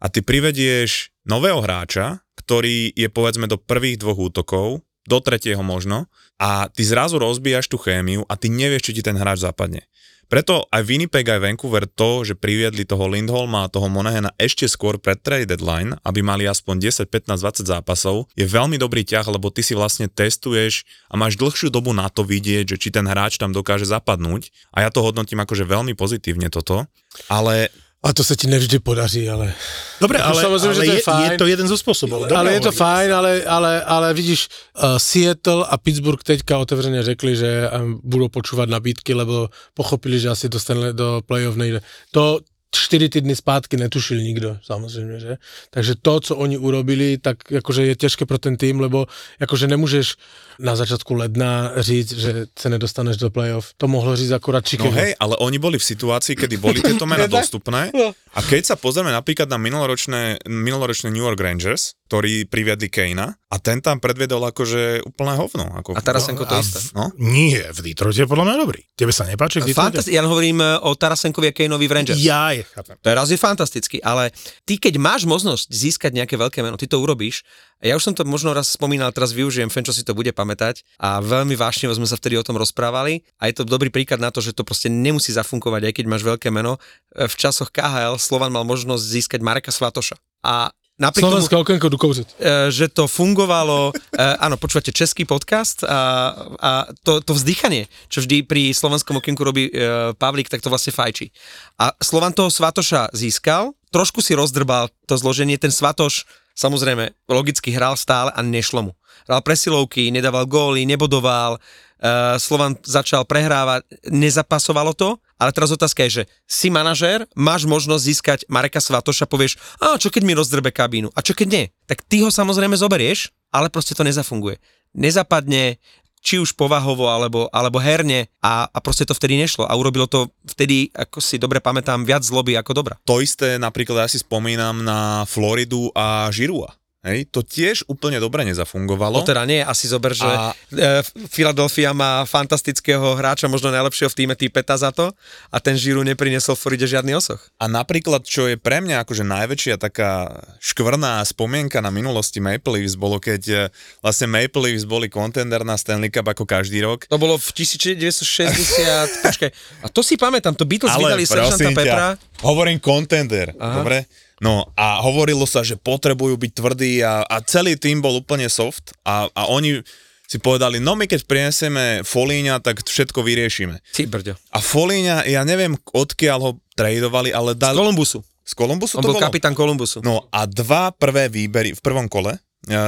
[0.04, 6.12] a ty privedieš nového hráča, ktorý je povedzme do prvých dvoch útokov, do tretieho možno,
[6.36, 9.88] a ty zrazu rozbíjaš tú chémiu a ty nevieš, či ti ten hráč zapadne.
[10.24, 14.96] Preto aj Winnipeg, aj Vancouver to, že priviedli toho Lindholma a toho Monahena ešte skôr
[14.96, 19.52] pred trade deadline, aby mali aspoň 10, 15, 20 zápasov, je veľmi dobrý ťah, lebo
[19.52, 23.36] ty si vlastne testuješ a máš dlhšiu dobu na to vidieť, že či ten hráč
[23.36, 24.48] tam dokáže zapadnúť.
[24.72, 26.88] A ja to hodnotím akože veľmi pozitívne toto.
[27.28, 27.68] Ale
[28.04, 29.54] a to se ti nevždy podaří, ale...
[30.00, 31.32] Dobre, ale, samozrejme, ale že to je je, fajn.
[31.32, 32.28] je to jeden zo spôsobov.
[32.28, 37.02] Dobre, ale je to fajn, ale, ale, ale vidíš, uh, Seattle a Pittsburgh teďka otevřeně
[37.02, 41.80] řekli, že um, budou počúvat nabídky, lebo pochopili, že asi dostaneli do playoff nejde.
[42.10, 42.40] To
[42.74, 45.36] čtyři týdny zpátky netušil nikdo, samozřejmě, že?
[45.70, 49.06] Takže to, co oni urobili, tak jakože je těžké pro ten tým, lebo
[49.40, 50.14] jakože nemůžeš
[50.58, 53.72] na začátku ledna říct, že se nedostaneš do playoff.
[53.76, 54.90] To mohlo říct akorát No Chicago.
[54.90, 57.90] hej, ale oni boli v situácii, kedy boli tieto mená dostupné
[58.34, 63.56] a keď sa pozrieme napríklad na minuloročné, minuloročné New York Rangers, ktorí priviedli Kanea a
[63.58, 65.70] ten tam predviedol akože úplné hovno.
[65.78, 66.78] Ako, A Tarasenko to A isté.
[66.92, 68.82] No, Nie, v Detroite je podľa mňa dobrý.
[68.92, 70.02] Tebe sa nepáči v Detroite?
[70.02, 72.18] Fantasti- ja hovorím e, o Tarasenkovi a Kaneovi v Rangers.
[72.18, 72.98] Ja je, chápem.
[72.98, 77.46] Teraz je fantastický, ale ty keď máš možnosť získať nejaké veľké meno, ty to urobíš.
[77.84, 81.20] Ja už som to možno raz spomínal, teraz využijem, Fenčo si to bude pamätať a
[81.20, 84.40] veľmi vášne sme sa vtedy o tom rozprávali a je to dobrý príklad na to,
[84.40, 86.80] že to proste nemusí zafunkovať, aj keď máš veľké meno.
[87.12, 90.16] E, V časoch KHL Slovan mal možnosť získať Mareka Svatoša.
[90.48, 92.28] A napriek tomu, okienko jdu kouřit.
[92.40, 96.70] e, že to fungovalo, e, áno, počúvate český podcast a, a
[97.04, 101.28] to, to vzdychanie, čo vždy pri slovenskom okienku robí e, Pavlík, tak to vlastne fajčí.
[101.76, 106.24] A Slovan toho Svatoša získal, trošku si rozdrbal to zloženie, ten Svatoš
[106.54, 108.92] samozrejme logicky hral stále a nešlo mu.
[109.26, 116.22] Hral presilovky, nedával góly, nebodoval, uh, Slovan začal prehrávať, nezapasovalo to, ale teraz otázka je,
[116.22, 121.10] že si manažér, máš možnosť získať Mareka Svatoša, povieš, a čo keď mi rozdrbe kabínu,
[121.10, 121.64] a čo keď nie?
[121.90, 124.56] Tak ty ho samozrejme zoberieš, ale proste to nezafunguje.
[124.94, 125.82] Nezapadne,
[126.24, 130.32] či už povahovo alebo, alebo herne a, a proste to vtedy nešlo a urobilo to
[130.48, 132.96] vtedy, ako si dobre pamätám, viac zloby ako dobra.
[133.04, 136.72] To isté napríklad ja si spomínam na Floridu a Žirua.
[137.04, 139.20] Hej, to tiež úplne dobre nezafungovalo.
[139.20, 141.04] To teda nie, asi zober, že A- a...
[141.28, 145.12] Philadelphia má fantastického hráča, možno najlepšieho v týme Týpeta za to
[145.52, 147.44] a ten Žiru neprinesol Floride žiadny osoch.
[147.60, 150.32] A napríklad, čo je pre mňa akože najväčšia taká
[150.64, 153.60] škvrná spomienka na minulosti Maple Leafs bolo, keď eh,
[154.00, 157.04] vlastne Maple Leafs boli contender na Stanley Cup ako každý rok.
[157.12, 159.50] To bolo v 1960, počkaj,
[159.84, 162.16] a to si pamätám, to Beatles vydali Seržanta ťa,
[162.48, 163.84] hovorím contender, Aha.
[163.84, 164.08] dobre?
[164.44, 168.92] No a hovorilo sa, že potrebujú byť tvrdí a, a celý tým bol úplne soft
[169.08, 169.80] a, a oni
[170.28, 173.80] si povedali, no my keď prinesieme Folíňa, tak všetko vyriešime.
[173.92, 174.36] Ty brďo.
[174.52, 177.76] A Folíňa, ja neviem odkiaľ ho tradovali, ale Z dali...
[177.80, 178.20] Kolumbusu.
[178.44, 179.24] Z Kolumbusu On to bol bolo?
[179.24, 180.04] kapitán Kolumbusu.
[180.04, 182.40] No a dva prvé výbery v prvom kole e,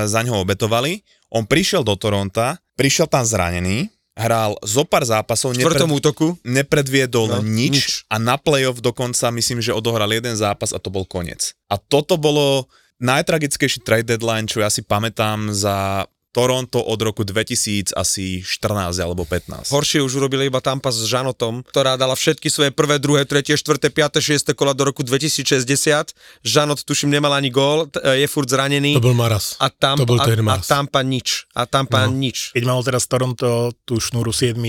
[0.04, 1.00] za ňoho obetovali.
[1.32, 6.26] On prišiel do Toronta, prišiel tam zranený, hral zo pár zápasov, štvrtom útoku.
[6.40, 7.72] nepredviedol No, nič.
[7.76, 11.52] nič a na playoff dokonca myslím, že odohral jeden zápas a to bol koniec.
[11.68, 17.96] A toto bolo najtragickejší trade deadline, čo ja si pamätám za Toronto od roku 2000
[17.96, 19.72] asi 14 alebo 15.
[19.72, 23.88] Horšie už urobili iba Tampa s Žanotom, ktorá dala všetky svoje prvé, druhé, tretie, štvrté,
[23.88, 26.12] piaté, šiesté kola do roku 2060.
[26.44, 28.94] Žanot, tuším, nemal ani gól, t- je furt zranený.
[28.94, 29.56] To byl Maras.
[29.56, 30.66] A Tampa, to byl a, ten a Maras.
[30.68, 31.48] Tampa nič.
[31.56, 32.12] A Tampa No.
[32.12, 32.52] nič.
[32.52, 34.60] Keď mal teraz Toronto tú šnúru 7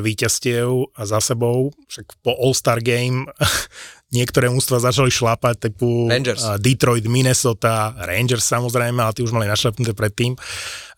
[0.00, 3.28] víťazstiev a za sebou, však po All-Star Game
[4.10, 6.42] niektoré mústva začali šlapať, typu Rangers.
[6.42, 10.34] a, Detroit, Minnesota, Rangers samozrejme, ale tí už mali našlepnuté predtým.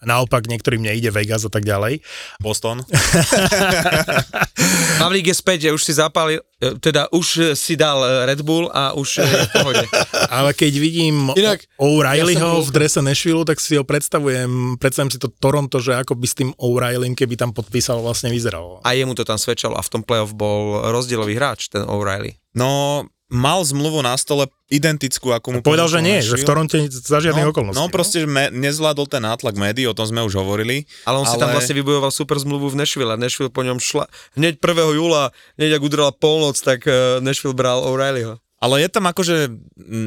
[0.02, 2.02] Naopak niektorým nejde Vegas a tak ďalej.
[2.42, 2.82] Boston.
[5.00, 8.66] Pavlík je späť, že už si zapálil, e, teda už si dal e, Red Bull
[8.74, 9.84] a už je v pohode.
[10.34, 15.22] Ale keď vidím Inak, O'Reillyho ja v drese Nashville, tak si ho predstavujem, predstavím si
[15.22, 18.82] to Toronto, že ako by s tým O'Reillym, keby tam podpísal, vlastne vyzeralo.
[18.82, 22.41] A jemu to tam svedčalo a v tom playoff bol rozdielový hráč, ten O'Reilly.
[22.52, 27.18] No, mal zmluvu na stole identickú, ako mu Povedal, že nie, že v Toronte za
[27.24, 27.76] žiadnych no, okolností.
[27.80, 30.84] No proste že me, nezvládol ten nátlak médií, o tom sme už hovorili.
[31.08, 34.04] Ale on si tam vlastne vybojoval super zmluvu v Nashville a Nashville po ňom šla.
[34.36, 35.00] Hneď 1.
[35.00, 38.36] júla, hneď ak udrela polnoc, tak e, Nashville bral O'Reillyho.
[38.62, 39.50] Ale je tam akože,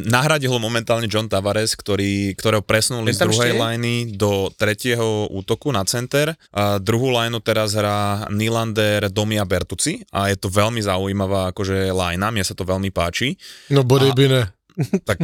[0.08, 3.60] nahradil ho momentálne John Tavares, ktorý, ktorého presunuli Je z druhej ešte je?
[3.60, 6.32] liney do tretieho útoku na center.
[6.56, 12.32] A druhú lineu teraz hrá Nylander, Domia Bertuci a je to veľmi zaujímavá akože linea,
[12.32, 13.36] mne sa to veľmi páči.
[13.76, 14.55] No body by ne.
[15.08, 15.18] Tak,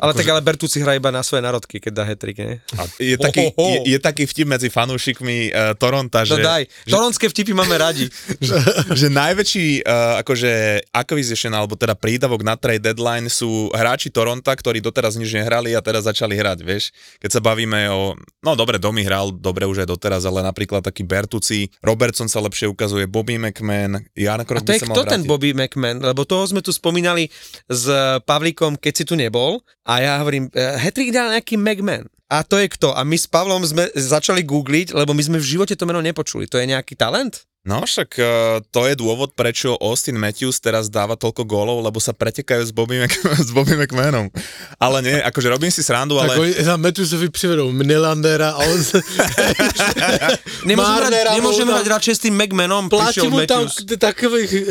[0.00, 2.58] Ale tak ale Bertucci hrá iba na svoje narodky, keď dá hetrik, nie?
[2.74, 7.30] a je, taký, je, je taký vtip medzi fanúšikmi uh, Toronta, No že, daj, toronské
[7.30, 8.10] vtipy máme radi.
[8.46, 8.56] že,
[8.96, 14.82] že najväčší uh, akože acquisition, alebo teda prídavok na trade deadline sú hráči Toronta, ktorí
[14.82, 16.90] doteraz nič nehrali a teraz začali hrať, vieš.
[17.22, 21.06] Keď sa bavíme o, no dobre, Domi hral, dobre už aj doteraz, ale napríklad taký
[21.06, 25.22] Bertuci, Robertson sa lepšie ukazuje, Bobby McMahon, Jan A Krok to by je kto ten.
[25.26, 26.02] Bobby McMahon?
[26.02, 27.28] Lebo toho sme tu spomínali
[27.68, 27.86] s
[28.24, 29.60] Pavlíkom, keď si tu nebol.
[29.84, 32.08] A ja hovorím, eh, hetrik dal nejaký McMahon.
[32.26, 32.90] A to je kto?
[32.90, 36.50] A my s Pavlom sme začali googliť, lebo my sme v živote to meno nepočuli.
[36.50, 37.46] To je nejaký talent?
[37.66, 42.14] No však uh, to je dôvod, prečo Austin Matthews teraz dáva toľko gólov, lebo sa
[42.14, 43.10] pretekajú s Bobby, Mc,
[43.48, 44.30] s Bobby McMahonom.
[44.78, 46.46] Ale nie, akože robím si srandu, Tak ale...
[46.46, 48.78] oni za Metusovi přivedou Nylandera a on.
[50.70, 53.66] Nemôžeme hrať, nemôžeme hrať radšej s tým McMahonom, Platí prišiel mu tam
[53.98, 54.62] takových uh,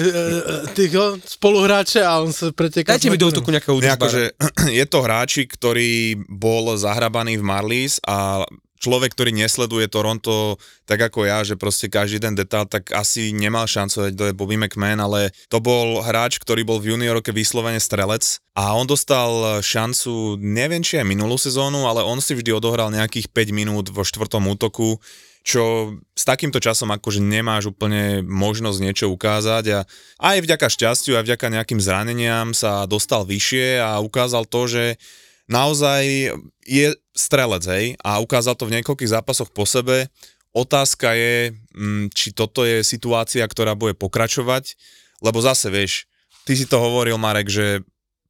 [0.71, 2.95] tyho, spoluhráče a on se preteká.
[2.95, 4.39] Dajte mi do útoku nejakého akože,
[4.79, 8.47] je to hráči, ktorý bol zahrabaný v Marlies a
[8.85, 13.65] človek, ktorý nesleduje Toronto tak ako ja, že proste každý ten detail, tak asi nemal
[13.65, 18.37] šancu, to je Bobby McMahon, ale to bol hráč, ktorý bol v juniorke vyslovene strelec
[18.53, 23.33] a on dostal šancu, neviem či aj minulú sezónu, ale on si vždy odohral nejakých
[23.33, 25.01] 5 minút vo štvrtom útoku,
[25.45, 29.79] čo s takýmto časom akože nemáš úplne možnosť niečo ukázať a
[30.21, 34.83] aj vďaka šťastiu, aj vďaka nejakým zraneniam sa dostal vyššie a ukázal to, že
[35.45, 36.33] naozaj
[36.65, 40.11] je strelec, hej, a ukázal to v niekoľkých zápasoch po sebe.
[40.51, 44.75] Otázka je, mm, či toto je situácia, ktorá bude pokračovať,
[45.23, 46.07] lebo zase, vieš,
[46.43, 47.83] ty si to hovoril, Marek, že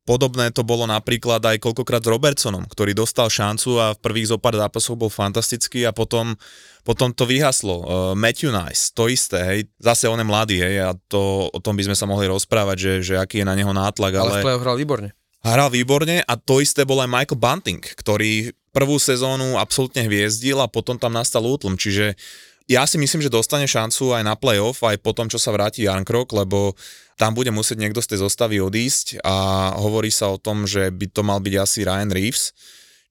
[0.05, 4.38] podobné to bolo napríklad aj koľkokrát s Robertsonom, ktorý dostal šancu a v prvých zo
[4.38, 6.38] pár zápasoch bol fantastický a potom,
[6.86, 7.75] potom to vyhaslo.
[7.81, 11.73] Uh, Matthew Nice, to isté, hej, zase on je mladý, hej, a to, o tom
[11.73, 14.61] by sme sa mohli rozprávať, že, že aký je na neho nátlak, Ale, ale, v
[14.61, 15.09] hral výborne.
[15.41, 20.67] hral výborne a to isté bol aj Michael Bunting, ktorý prvú sezónu absolútne hviezdil a
[20.67, 22.19] potom tam nastal útlm, čiže
[22.67, 25.86] ja si myslím, že dostane šancu aj na playoff, aj po tom, čo sa vráti
[25.86, 26.73] Jan Krok, lebo
[27.15, 29.36] tam bude musieť niekto z tej zostavy odísť a
[29.78, 32.51] hovorí sa o tom, že by to mal byť asi Ryan Reeves,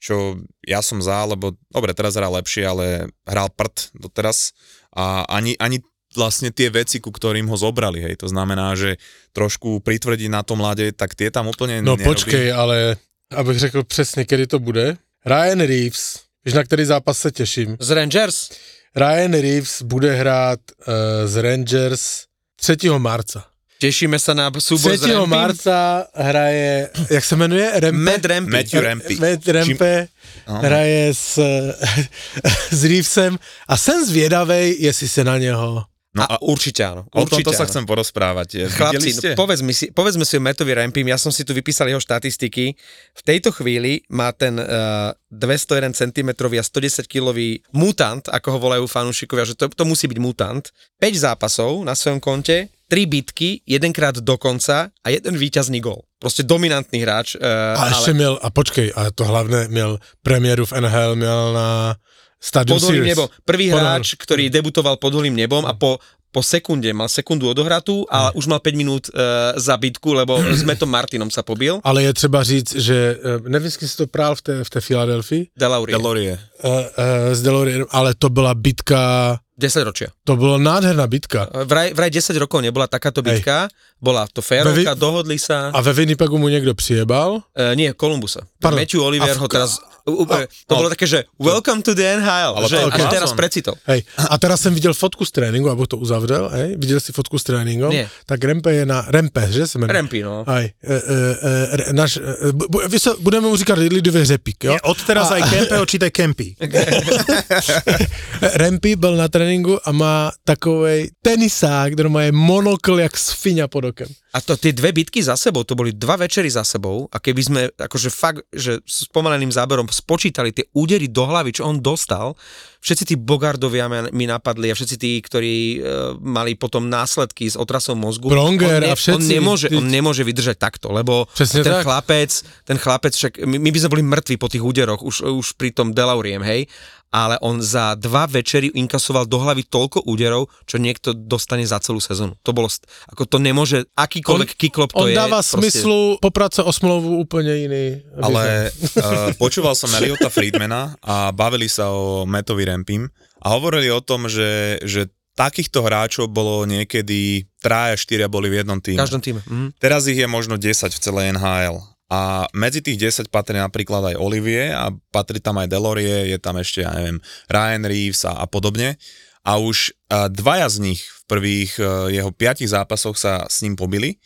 [0.03, 2.87] čo ja som za, lebo dobre, teraz hrá lepšie, ale
[3.25, 4.53] hral prd doteraz
[4.93, 5.81] a ani, ani
[6.19, 8.99] vlastne tie veci, ku ktorým ho zobrali, hej, to znamená, že
[9.33, 12.05] trošku pritvrdiť na to mladé, tak tie tam úplne No nerobí.
[12.11, 12.99] počkej, ale
[13.31, 14.99] abych řekl přesně, kedy to bude.
[15.27, 17.77] Ryan Reeves, víš, na který zápas se těším.
[17.81, 18.49] Z Rangers?
[18.97, 20.95] Ryan Reeves bude hrát uh,
[21.27, 22.25] z Rangers
[22.61, 22.77] 3.
[22.99, 23.45] marca.
[23.75, 25.03] Tešíme sa na súboj 3.
[25.03, 25.29] s Rampim.
[25.31, 27.71] marca hraje, jak se jmenuje?
[27.75, 27.93] Rempe?
[28.13, 28.51] Matt Rampy.
[28.51, 29.15] Matthew Rampy.
[29.21, 30.09] Matt Rempe
[30.49, 30.55] No.
[30.63, 31.39] hraje s,
[32.71, 35.85] s Reevesem a jsem zvědavej, jestli se na něho
[36.15, 37.11] No a, a určite áno.
[37.11, 38.71] o určite tomto sa chcem porozprávať.
[38.71, 41.99] Chlapci, no, povedzme, si, povedzme si o Metovi Rampim, ja som si tu vypísal jeho
[41.99, 42.71] štatistiky.
[43.19, 47.35] V tejto chvíli má ten uh, 201 cm a 110 kg
[47.75, 50.71] mutant, ako ho volajú fanúšikovia, že to, to musí byť mutant.
[51.03, 56.07] 5 zápasov na svojom konte, 3 bitky, jedenkrát do konca a jeden víťazný gol.
[56.23, 57.35] Proste dominantný hráč.
[57.35, 57.43] Uh,
[57.75, 61.97] A ještě měl, a počkej, a to hlavné, měl premiéru v NHL, měl na
[62.45, 63.27] Stadium pod holým nebom.
[63.49, 65.97] Prvý Pod- hráč, ktorý debutoval pod holým nebom a po
[66.35, 70.63] po sekunde, mal sekundu odohratú a už mal 5 minút uh, za bitku, lebo s
[70.67, 71.79] Metom Martinom sa pobil.
[71.87, 74.81] Ale je třeba říct, že eh, nevím, jestli si to prál v té, v té
[74.83, 75.95] Filadelfii, Delaurie.
[75.95, 76.35] Delorie.
[76.35, 76.83] uh, uh,
[77.31, 80.09] s Deloriem, ale to byla bitka, 10 ročia.
[80.25, 81.47] to byla nádherná bitka.
[81.65, 83.69] Vraj, vraj 10 rokov nebola takáto bitka,
[84.03, 85.71] bola to férovka, Ve- dohodli sa.
[85.71, 87.33] A ve Winnipegu mu někdo přijebal.
[87.35, 87.43] Uh,
[87.75, 88.41] nie, Kolumbusa.
[88.61, 88.81] Pardon.
[88.81, 89.79] Matthew Oliver A v- ho teraz...
[89.79, 90.29] Uh,
[90.69, 93.75] to bolo také, že welcome to the NHL, Ale že to až teraz precitol.
[93.89, 97.39] Hej, a teraz jsem viděl fotku z tréninku, abych to uzavřel, hej, viděl jsi fotku
[97.39, 98.09] z tréninku, Nie.
[98.27, 99.93] tak Rempe je na, Rempe, že se jmenuje?
[99.97, 100.45] Rempy, no.
[100.49, 104.73] Hej, e, e, e, náš, e, bu, se, budeme mu říkat lidově řepík, jo?
[104.73, 106.57] Je od teraz aj Kempeho čítaj Kempy.
[108.43, 109.44] Rempy byl na tréninku
[109.85, 114.09] a má takovej tenisák, který má je monokl jak sfiňa pod okem.
[114.35, 117.41] A to tie dve bitky za sebou, to boli dva večery za sebou a keby
[117.47, 122.35] sme akože fakt, že s pomaleným záberom spočítali tie údery do hlavy, čo on dostal,
[122.83, 125.79] všetci tí Bogardovia mi napadli a všetci tí, ktorí e,
[126.19, 128.27] mali potom následky s otrasom mozgu.
[128.27, 131.87] Pronger on, a všetci, on, nemôže, on nemôže vydržať takto, lebo Presne ten tak.
[131.87, 132.31] chlapec,
[132.67, 135.71] ten chlapec, však my, my by sme boli mŕtvi po tých úderoch, už, už pri
[135.71, 136.67] tom Delauriem, hej,
[137.15, 142.03] ale on za dva večery inkasoval do hlavy toľko úderov, čo niekto dostane za celú
[142.03, 142.35] sezónu.
[142.43, 145.15] To bolo, st- ako to nemôže, akýkoľvek kiklop to On je.
[145.15, 147.87] dává proste- smyslu poprat se o smlouvu úplně jiný.
[148.19, 149.03] Ale uh,
[149.39, 153.07] počúval som Eliota Friedmana a bavili sa o Metovi Rampim
[153.39, 158.79] a hovorili o tom, že, že takýchto hráčov bolo niekedy traja, štyria boli v jednom
[158.79, 158.99] V týme.
[158.99, 159.41] každom týme.
[159.47, 159.79] Mhm.
[159.79, 161.79] Teraz ich je možno 10 v celej NHL.
[162.13, 166.61] A medzi tých 10 patrí napríklad aj Olivier a patrí tam aj Delorie, je tam
[166.61, 169.01] ešte, ja neviem, Ryan Reeves a, a podobne.
[169.45, 169.93] A už
[170.33, 174.17] dvaja z nich v prvých uh, jeho piatich zápasoch sa s ním pobili.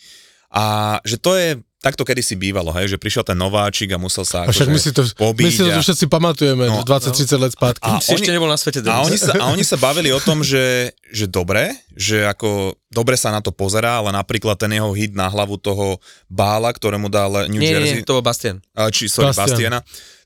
[0.54, 4.42] A že to je, takto kedysi bývalo, hej, že prišiel ten nováčik a musel sa
[4.42, 6.82] A však akože my si to, pobiť my si to a- všetci pamatujeme, No, no,
[6.82, 7.86] 20-30 let zpátky.
[7.86, 8.82] A si oni- ešte nebol na svete.
[8.82, 13.14] A oni, sa, a oni sa bavili o tom, že, že dobre, že ako dobre
[13.14, 17.46] sa na to pozerá, ale napríklad ten jeho hit na hlavu toho bála, ktorému dal
[17.46, 18.58] New nie, Jersey, nie, to bol Bastian.
[18.74, 19.46] a či sorry, Bastian.
[19.46, 19.78] Bastiana,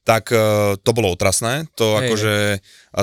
[0.03, 2.35] tak uh, to bolo otrasné, to Hej, akože,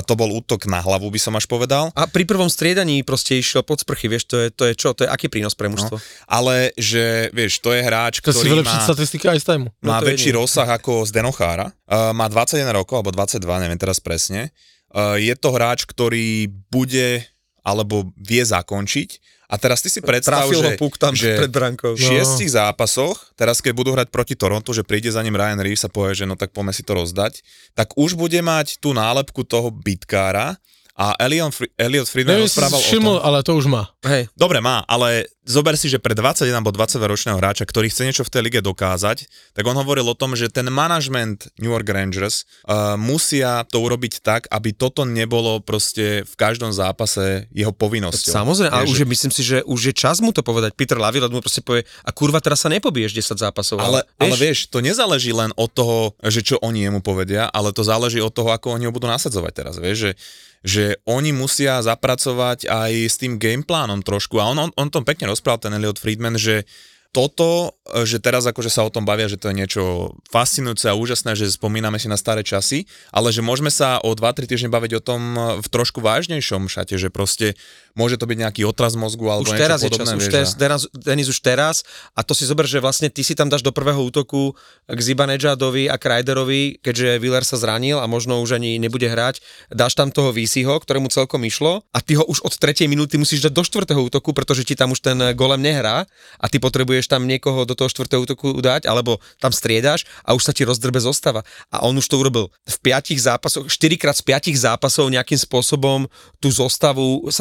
[0.04, 3.64] to bol útok na hlavu, by som až povedal, A pri prvom striedaní proste išiel
[3.64, 4.92] pod sprchy, vieš, to je, to je čo?
[4.92, 5.96] To je aký prínos pre mužstvo?
[5.96, 6.04] No.
[6.28, 9.66] ale že, vieš, to je hráč, To ktorý má, statistiky aj z tému.
[9.80, 10.44] No má väčší jedine.
[10.44, 14.52] rozsah ako Zdenochára, uh, má 21 rokov, alebo 22, neviem teraz presne,
[14.92, 17.24] uh, je to hráč, ktorý bude,
[17.64, 21.50] alebo vie zakončiť, a teraz ty si predstav, Trafil ho že, puk tam že pred
[21.50, 21.92] brankou.
[21.92, 25.82] v šiestich zápasoch, teraz keď budú hrať proti Toronto, že príde za ním Ryan Reeves
[25.82, 27.42] a povie, že no tak poďme si to rozdať,
[27.74, 30.54] tak už bude mať tú nálepku toho bitkára
[30.94, 33.04] a Elion, Fri- Elliot Friedman Neviem, rozprával o tom.
[33.24, 33.88] ale to už má.
[34.04, 38.06] Hej, Dobre má, ale zober si, že pre 21 alebo 22 ročného hráča, ktorý chce
[38.06, 39.26] niečo v tej lige dokázať,
[39.58, 44.22] tak on hovoril o tom, že ten management New York Rangers uh, musia to urobiť
[44.22, 48.30] tak, aby toto nebolo proste v každom zápase jeho povinnosťou.
[48.30, 50.78] samozrejme, ale Vieš, už je, myslím si, že už je čas mu to povedať.
[50.78, 53.82] Peter Laviolette mu proste povie, a kurva, teraz sa nepobiješ 10 zápasov.
[53.82, 57.82] Ale, ale vieš, to nezáleží len od toho, že čo oni jemu povedia, ale to
[57.82, 60.12] záleží od toho, ako oni ho budú nasadzovať teraz, vieš, že,
[60.60, 65.32] že oni musia zapracovať aj s tým gameplánom trošku a on, on, on tom pekne
[65.32, 66.68] rozprával ten Elliot Friedman, že
[67.10, 69.82] toto, e, že teraz akože sa o tom bavia, že to je niečo
[70.30, 74.46] fascinujúce a úžasné, že spomíname si na staré časy, ale že môžeme sa o 2-3
[74.46, 77.58] týždne baviť o tom e, v trošku vážnejšom šate, že proste
[78.00, 80.08] môže to byť nejaký otraz mozgu alebo už niečo teraz je podobné.
[80.08, 81.76] čas, už vieš, teraz, a- teraz, Denis už teraz
[82.16, 84.56] a to si zober, že vlastne ty si tam dáš do prvého útoku
[84.88, 89.92] k Zibanejadovi a Krajderovi, keďže Willer sa zranil a možno už ani nebude hrať, dáš
[89.92, 93.52] tam toho Visiho, ktorému celkom išlo a ty ho už od tretej minúty musíš dať
[93.52, 96.08] do štvrtého útoku, pretože ti tam už ten golem nehrá
[96.40, 100.46] a ty potrebuješ tam niekoho do toho štvrtého útoku dať, alebo tam striedaš a už
[100.46, 101.42] sa ti rozdrbe zostava.
[101.74, 106.06] A on už to urobil v piatich zápasoch, 4 krát z piatich zápasov nejakým spôsobom
[106.38, 107.32] tú zostavu e,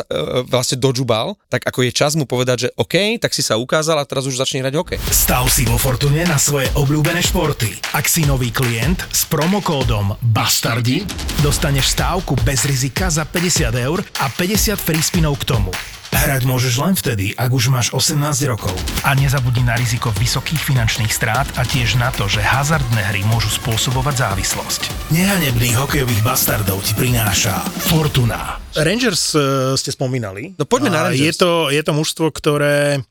[0.49, 4.09] vlastne dodžubal, tak ako je čas mu povedať, že OK, tak si sa ukázal a
[4.09, 4.99] teraz už začne hrať hokej.
[5.13, 7.77] Stav si vo Fortune na svoje obľúbené športy.
[7.93, 11.05] Ak si nový klient s promokódom BASTARDI,
[11.45, 15.71] dostaneš stávku bez rizika za 50 eur a 50 free spinov k tomu.
[16.09, 18.17] Hrať môžeš len vtedy, ak už máš 18
[18.49, 18.73] rokov.
[19.05, 23.53] A nezabudni na riziko vysokých finančných strát a tiež na to, že hazardné hry môžu
[23.53, 24.81] spôsobovať závislosť.
[25.13, 28.57] Nehanebných hokejových bastardov ti prináša Fortuna.
[28.73, 30.57] Rangers uh, ste spomínali.
[30.57, 31.21] No poďme na A Rangers.
[31.21, 33.05] Je to, je to mužstvo, ktoré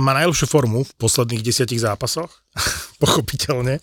[0.00, 2.32] má najlepšiu formu v posledných desiatich zápasoch.
[3.02, 3.80] Pochopiteľne,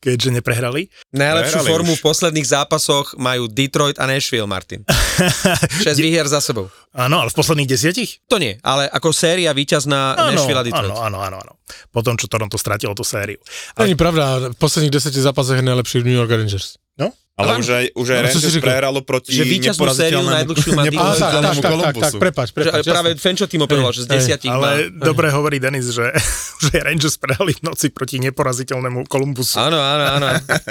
[0.00, 0.88] keďže neprehrali.
[1.12, 2.00] Najlepšiu Prehrali formu už.
[2.00, 4.86] v posledných zápasoch majú Detroit a Nashville, Martin.
[5.84, 6.72] 6 výhier za sebou.
[6.96, 8.24] Áno, ale v posledných desiatich?
[8.32, 10.92] To nie, ale ako séria víťazná Nashville a Detroit.
[10.96, 11.52] áno, áno, áno, áno.
[11.92, 13.36] Potom, čo Toronto stratilo tú sériu.
[13.76, 16.78] Není pravda, v posledných deseti zápasoch je najlepší New York Rangers.
[16.96, 20.70] No, Ale už aj, už aj si Rangers prehralo proti Že víťaznú sériu neporaziteľnému- najdlhšiu
[20.72, 20.82] má.
[20.82, 22.16] Á, tak, tak, tak, tak, tak, Columbusu.
[22.16, 23.08] prepač, Že práve.
[23.20, 24.56] Fenčo tým operoval, že z desiatich má...
[24.56, 26.16] ale dobre hovorí Denis, že,
[26.64, 29.60] že Rangers prehrali v noci proti neporaziteľnému Columbusu.
[29.60, 30.26] Áno, áno, áno.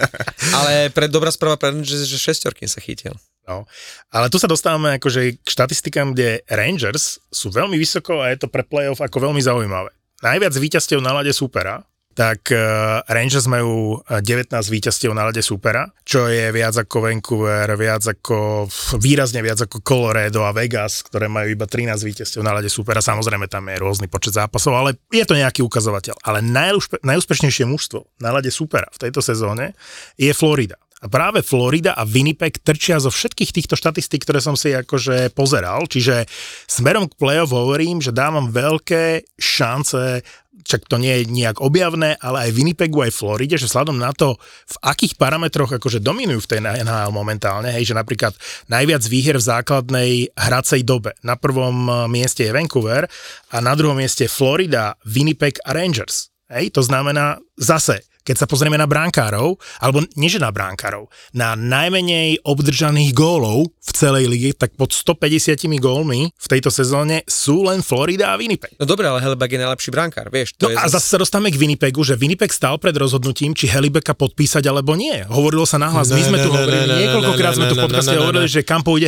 [0.58, 3.14] Ale pre, dobrá správa pre Rangers, že šestorky sa chytil.
[3.46, 3.70] No.
[4.10, 8.50] Ale tu sa dostávame akože k štatistikám, kde Rangers sú veľmi vysoko a je to
[8.50, 9.94] pre playoff ako veľmi zaujímavé.
[10.26, 11.86] Najviac víťazstiev na lade supera,
[12.16, 17.68] tak uh, Rangers majú eh, 19 víťazstiev na lade supera, čo je viac ako Vancouver,
[17.76, 18.72] viac ako,
[19.04, 23.04] výrazne viac ako Colorado a Vegas, ktoré majú iba 13 víťazstiev na lade supera.
[23.04, 26.16] Samozrejme tam je rôzny počet zápasov, ale je to nejaký ukazovateľ.
[26.24, 29.76] Ale najúspe, najúspešnejšie mužstvo na lade supera v tejto sezóne
[30.16, 30.80] je Florida.
[31.04, 35.86] A práve Florida a Winnipeg trčia zo všetkých týchto štatistík, ktoré som si akože pozeral.
[35.86, 36.26] Čiže
[36.66, 40.26] smerom k play-off hovorím, že dávam veľké šance,
[40.66, 44.34] čak to nie je nejak objavné, ale aj Winnipegu, aj Floride, že vzhľadom na to,
[44.66, 48.34] v akých parametroch akože dominujú v tej NHL momentálne, hej, že napríklad
[48.68, 51.14] najviac výhier v základnej hracej dobe.
[51.22, 53.06] Na prvom eh, mieste je Vancouver
[53.54, 56.34] a na druhom mieste Florida, Winnipeg a Rangers.
[56.50, 61.06] Hej, to znamená zase, keď sa pozrieme na bránkárov, alebo nie že na bránkárov,
[61.38, 67.62] na najmenej obdržaných gólov v celej lige, tak pod 150 gólmi v tejto sezóne sú
[67.70, 68.74] len Florida a Winnipeg.
[68.82, 70.58] No dobre, ale Hellebuck je najlepší brankár, vieš.
[70.58, 73.70] To No je a zase sa dostávame k Winnipegu, že Winnipeg stál pred rozhodnutím, či
[73.70, 75.22] Helibeka podpísať alebo nie.
[75.30, 78.82] Hovorilo sa nahlas, my sme tu hovorili, niekoľkokrát sme tu v podcaste hovorili, že kam
[78.82, 79.06] pôjde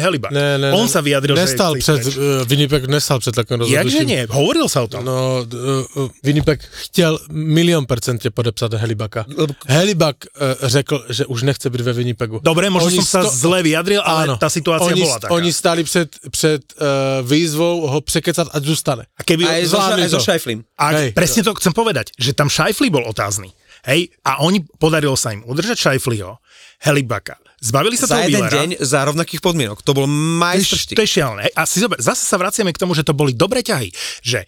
[0.61, 1.81] ne, On sa vyjadril, nestal že...
[1.81, 3.87] před, uh, Winnipeg nestal před takovým rozhodnutím.
[3.87, 4.21] Jakže nie?
[4.29, 5.01] Hovoril sa o tom.
[5.05, 8.73] No, d- uh, Winnipeg chtěl milion percentě podepsat
[9.07, 9.25] Helibaka.
[9.67, 12.39] Helibak uh, řekl, že už nechce být ve Winnipegu.
[12.43, 15.31] Dobre, možno Oni som sa sto- zle vyjadril, ale tá situácia oni, bola taká.
[15.33, 19.03] Oni stáli před, před uh, výzvou ho překecat, ať zůstane.
[19.17, 20.23] A keby aj, so, aj so to.
[20.23, 20.59] Šajflim.
[20.77, 21.11] A Hej.
[21.15, 23.53] presne to chcem povedať, že tam Šajfli bol otázny.
[23.87, 26.35] Hej, a oni, podarilo sa im udržať Šajfliho,
[26.83, 27.39] Helibaka.
[27.57, 28.53] Zbavili sa Za toho jeden Willera.
[28.53, 29.81] deň, za rovnakých podmienok.
[29.81, 30.05] To bol
[30.37, 30.93] majstrštík.
[30.93, 31.49] to je šialené.
[31.57, 33.89] A si zober, zase sa vraciame k tomu, že to boli dobré ťahy.
[34.21, 34.45] Že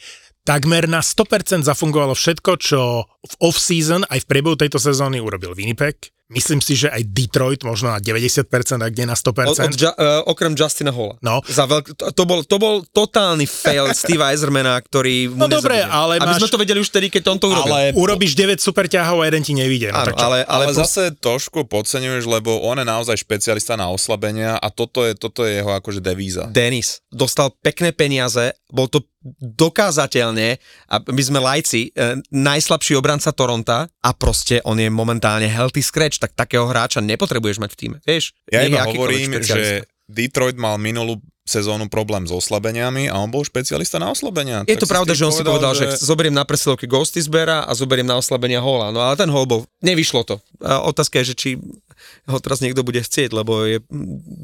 [0.48, 6.10] takmer na 100% zafungovalo všetko, čo v off-season aj v priebehu tejto sezóny urobil Winnipeg.
[6.30, 8.46] Myslím si, že aj Detroit možno na 90%,
[8.86, 9.50] ak nie na 100%.
[9.50, 11.18] Od, od, uh, okrem Justina Holla.
[11.26, 11.42] No.
[11.50, 15.82] Za veľk, to, to, bol, to bol totálny fail Steve Eisermana, ktorý mu No dobre,
[15.82, 17.74] ale Aby máš- sme to vedeli už tedy, keď on to urobil.
[17.74, 19.90] Ale, Urobíš 9 super ťahov a jeden ti nevíde.
[19.90, 20.26] No, Áno, tak čo?
[20.30, 25.02] ale, ale, ale, zase trošku podceňuješ, lebo on je naozaj špecialista na oslabenia a toto
[25.10, 26.46] je, toto je jeho akože devíza.
[26.54, 29.02] Denis dostal pekné peniaze, bol to
[29.40, 30.56] dokázateľne,
[30.88, 36.24] a my sme lajci, e, najslabší obranca Toronta a proste on je momentálne healthy scratch,
[36.24, 38.32] tak takého hráča nepotrebuješ mať v týme, vieš?
[38.48, 43.98] Ja iba hovorím, že Detroit mal minulú sezónu problém s oslabeniami a on bol špecialista
[43.98, 44.62] na oslabenia.
[44.70, 48.06] Je Tak to pravda, že on si povedal, že zoberiem na presilovky Ghostisbera a zoberiem
[48.06, 48.94] na oslabenia Hola.
[48.94, 50.38] No ale ten Hol bol, nevyšlo to.
[50.62, 51.50] A otázka je, že či
[52.30, 53.82] ho teraz niekto bude chcieť, lebo je,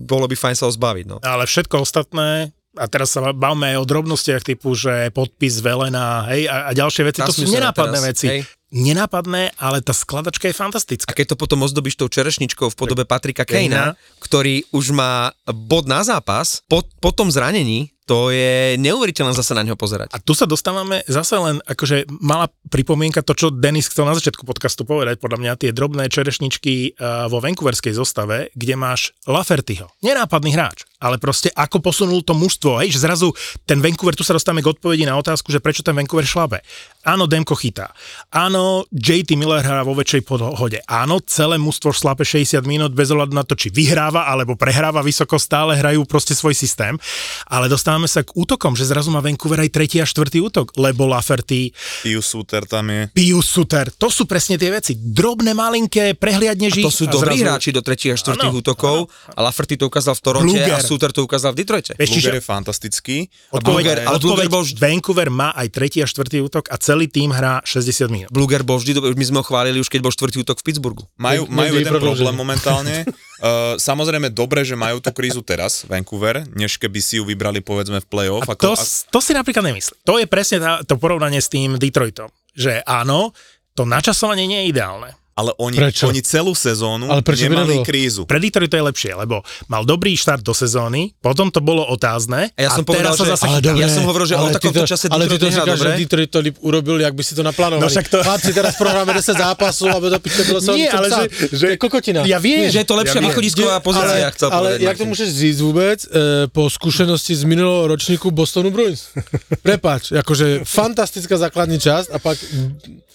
[0.09, 1.05] bolo by fajn sa ho zbaviť.
[1.05, 1.17] No.
[1.21, 6.47] Ale všetko ostatné, a teraz sa bavme aj o drobnostiach typu, že podpis Velena, hej,
[6.51, 8.27] a, a ďalšie veci, to sú nenápadné teraz, veci.
[8.29, 8.41] hej.
[8.75, 11.15] Nenápadné, ale tá skladačka je A fantastická.
[11.15, 16.03] keď to potom ozdobíš tou čerešničkou v podobe Patrika Kejna, ktorý už má bod na
[16.03, 20.13] zápas, po, po tom zranení, to je neuveriteľné zase na neho pozerať.
[20.13, 24.45] A tu sa dostávame zase len, akože malá pripomienka to, čo Denis chcel na začiatku
[24.45, 29.89] podcastu povedať, podľa mňa tie drobné čerešničky uh, vo vancouverskej zostave, kde máš Lafertyho.
[30.05, 33.29] Nenápadný hráč, ale proste ako posunul to mužstvo, hej, že zrazu
[33.69, 36.65] ten Vancouver, tu sa dostávame k odpovedi na otázku, že prečo ten Vancouver šlabe.
[37.05, 37.93] Áno, Demko chytá.
[38.33, 40.81] Áno, JT Miller hrá vo väčšej podhode.
[40.89, 45.37] Áno, celé mužstvo šlape 60 minút bez ohľadu na to, či vyhráva alebo prehráva vysoko,
[45.37, 46.97] stále hrajú proste svoj systém.
[47.45, 51.05] Ale dostávame sa k útokom, že zrazu má Vancouver aj tretí a štvrtý útok, lebo
[51.05, 51.69] Laferty,
[52.01, 53.13] Pius Suter tam je.
[53.13, 54.97] Pius Suter, to sú presne tie veci.
[54.97, 59.77] Drobné, malinké, prehliadnež To sú dobrí zrazu- hráči do tretích a štvrtých útokov a Lafferty
[59.77, 60.73] to ukázal v Toronte Bluger.
[60.73, 61.91] a Suter to ukázal v Detroite.
[61.99, 63.17] Vieš, čiže Luger je fantastický.
[63.51, 67.11] odpoveď, Bluger- ale Bluger bol vždy- Vancouver má aj tretí a štvrtý útok a celý
[67.11, 68.31] tým hrá 60 minút.
[68.31, 71.03] Bluger bol vždy, my sme ho chválili už keď bol štvrtý útok v Pittsburghu.
[71.19, 73.03] Majú, majú jeden problém momentálne.
[73.43, 77.99] Uh, samozrejme, dobre, že majú tú krízu teraz, Vancouver, než keby si ju vybrali povedzme
[77.99, 78.47] v play-off.
[78.47, 78.71] A to,
[79.11, 79.99] to si napríklad nemyslím.
[80.07, 82.31] To je presne tá, to porovnanie s tým Detroitom.
[82.55, 83.35] Že áno,
[83.75, 85.11] to načasovanie nie je ideálne.
[85.35, 86.07] Ale oni, Prečo?
[86.07, 88.23] oni celú sezónu Ale prečo nemali krízu.
[88.23, 92.47] Pre Detroit to je lepšie, lebo mal dobrý štart do sezóny, potom to bolo otázne
[92.49, 94.47] A ja som teraz povedal, sa že- zase Ale dobre, Ja som hovoril, že o
[94.47, 95.91] takomto to- čase Ale ty to říkáš, že.
[95.99, 97.83] Detroit to li- urobil, jak by si to naplánovali.
[97.83, 101.07] No však to- Chlapci, teraz prohráme 10 zápasov, aby do piče bylo sa Nie, ale
[101.09, 102.19] že, že to je kokotina.
[102.23, 104.87] Ja viem, Že je to lepšia ja východisková pozícia, ale, chcel ale povedať.
[104.87, 106.09] jak to môžeš říct vôbec e,
[106.47, 109.11] po skúsenosti z minulého ročníku Bostonu Bruins?
[109.59, 112.39] Prepáč, akože fantastická základní časť a pak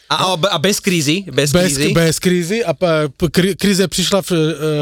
[0.07, 1.95] A, a, a bez krízy, bez, bez, krízy.
[1.95, 2.73] bez krízy a
[3.55, 4.39] kríze prišla v e,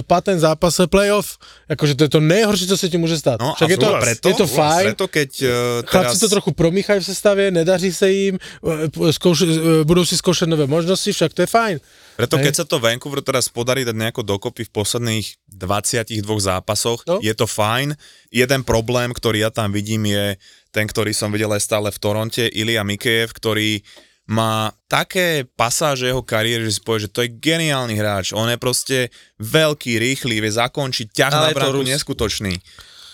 [0.06, 1.36] patent zápase playoff.
[1.68, 3.42] Akože to je to nejhoršie, čo sa ti môže stať.
[3.42, 4.86] No Však je to, preto, je to fajn.
[4.94, 5.50] Preto keď uh,
[5.84, 6.22] Chlapci teraz...
[6.24, 9.46] to trochu promíchajú v sestave, nedaří sa im, e, skouš, e,
[9.84, 11.76] budú si skúšať nové možnosti, však to je fajn.
[12.16, 12.44] Preto Hej.
[12.48, 17.18] keď sa to Vancouver teraz podarí dať nejako dokopy v posledných 22 zápasoch, No.
[17.18, 17.98] je to fajn.
[18.30, 20.38] Jeden problém, ktorý ja tam vidím, je
[20.70, 23.80] ten, ktorý som videl aj stále v Toronte, Ilia Mikejev, ktorý
[24.28, 28.36] má také pasáže jeho kariéry, že si povie, že to je geniálny hráč.
[28.36, 29.08] On je proste
[29.40, 32.60] veľký, rýchly, vie zakončiť ťah Ale na bránku neskutočný.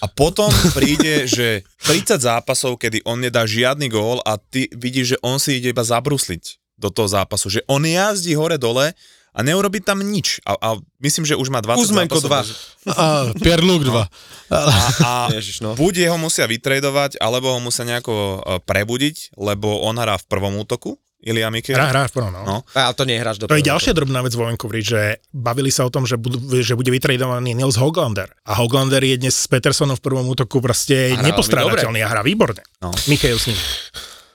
[0.02, 5.18] A potom príde, že 30 zápasov, kedy on nedá žiadny gól a ty vidíš, že
[5.22, 7.46] on si ide iba zabrusliť do toho zápasu.
[7.46, 8.90] Že on jazdí hore-dole
[9.34, 10.42] a neurobi tam nič.
[10.42, 12.58] A, a myslím, že už má 20 Kuzmenko zápasov.
[12.86, 12.94] 2.
[12.94, 13.06] A
[13.38, 13.94] Pierre Luc 2.
[13.94, 14.58] A,
[14.98, 15.78] a Ježiš, no.
[15.78, 20.58] buď jeho musia vytredovať, alebo ho musia nejako e, prebudiť, lebo on hrá v prvom
[20.58, 21.72] útoku, Ilia Mike.
[21.72, 22.42] Hrá, hrá v prvom, no.
[22.44, 22.56] No.
[22.76, 25.90] Ale to nehráš do To je ďalšia drobná vec vo Vancouveri, že bavili sa o
[25.90, 28.28] tom, že, budú, že bude vytredovaný Nils Hoglander.
[28.44, 32.60] A Hoglander je dnes s Petersonom v prvom útoku proste nepostrádateľný a hrá výborne.
[32.84, 32.92] No.
[33.08, 33.58] Michael s ním.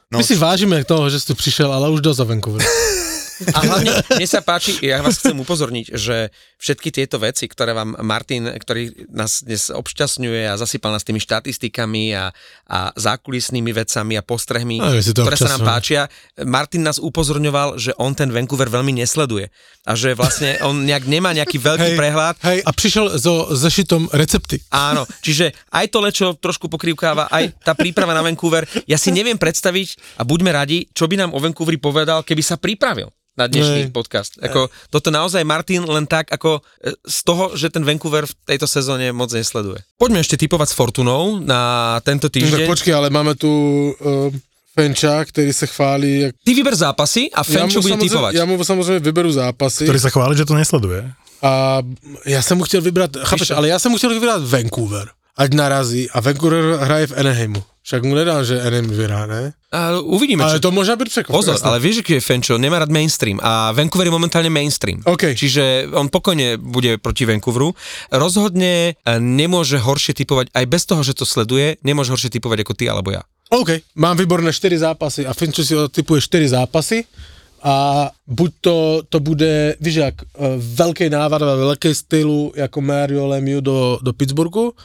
[0.10, 0.18] No.
[0.18, 2.66] My si vážime toho, že si tu prišiel, ale už dosť o Vancouver.
[3.56, 7.96] A hlavne, mne sa páči, ja vás chcem upozorniť, že všetky tieto veci, ktoré vám
[8.04, 12.36] Martin, ktorý nás dnes obšťastňuje a zasypal nás tými štatistikami a,
[12.68, 16.12] a zákulisnými vecami a postrehmi, No, si to ktoré sa nám páčia,
[16.44, 19.48] Martin nás upozorňoval, že on ten Vancouver veľmi nesleduje
[19.88, 24.60] a že vlastne on nejak nemá nejaký veľký prehľad hej, a prišiel so zešitom recepty.
[24.70, 28.68] Áno, čiže aj to lečo trošku pokrývkáva, aj tá príprava na Vancouver.
[28.86, 32.60] Ja si neviem predstaviť a buďme radi, čo by nám o Vancouveri povedal, keby sa
[32.60, 33.08] pripravil
[33.40, 33.96] na dnešný Nej.
[33.96, 34.36] podcast.
[34.44, 38.68] Ako, toto naozaj Martin len tak ako e, z toho, že ten Vancouver v tejto
[38.68, 39.80] sezóne moc nesleduje.
[39.96, 42.68] Poďme ešte typovať s Fortunou na tento Tak týždeň.
[42.68, 44.28] počkej, ale máme tu uh,
[44.76, 46.28] Fenča, ktorý sa chváli.
[46.28, 46.32] Jak...
[46.44, 48.32] Ty vyber zápasy a Fenčo mu bude typovať.
[48.36, 49.88] Ja mu samozrejme vyberú zápasy.
[49.88, 51.08] Ktorý sa chváli, že to nesleduje.
[51.40, 51.80] A
[52.28, 55.08] ja som mu chcel vybrať, chápeš, ale ja som mu chcel vybrať Vancouver.
[55.40, 57.62] Ať narazí a Vancouver hraje v Anaheimu.
[57.80, 59.56] Však mu nedám, že Anaheim vyhrá, ne?
[59.72, 60.68] A uvidíme, Ale čo...
[60.68, 61.38] to môže byť překvapka.
[61.38, 65.00] Pozor, ale vieš, že je Fenčo, nemá rád mainstream a Vancouver je momentálne mainstream.
[65.06, 65.34] OK.
[65.34, 67.72] Čiže on pokojne bude proti Vancouveru.
[68.12, 72.74] Rozhodne e, nemôže horšie typovať, aj bez toho, že to sleduje, nemôže horšie typovať ako
[72.76, 73.24] ty alebo ja.
[73.50, 77.02] OK, mám výborné 4 zápasy a Finčo si typuje 4 zápasy
[77.66, 78.78] a buď to,
[79.10, 84.14] to bude, víš jak, e, veľký návrat a veľký stylu ako Mario Lemieux do, do
[84.14, 84.78] Pittsburghu,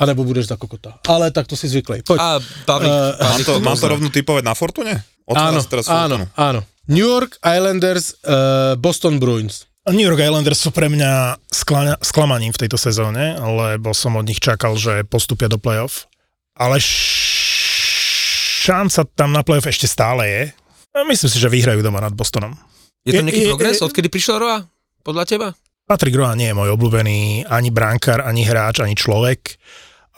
[0.00, 0.96] anebo budeš za kokota.
[1.04, 2.00] Ale tak to si zvyklý.
[2.00, 2.16] Poď.
[2.16, 2.28] A
[2.64, 4.96] baví, Eh, Mám to, mám to rovno typovať na Fortune?
[5.28, 6.64] áno, teraz áno, áno.
[6.88, 9.68] New York Islanders, uh, Boston Bruins.
[9.86, 11.12] New York Islanders sú pre mňa
[11.46, 16.10] skla- sklamaním v tejto sezóne, lebo som od nich čakal, že postupia do playoff.
[16.52, 20.42] Ale š- šanca tam na playoff ešte stále je.
[20.90, 22.58] A myslím si, že vyhrajú doma nad Bostonom.
[23.02, 24.66] Je to nejaký je- progres, je- odkedy prišiel Roa?
[25.00, 25.48] Podľa teba?
[25.86, 29.58] Patrick Roa nie je môj obľúbený ani bránkar, ani hráč, ani človek,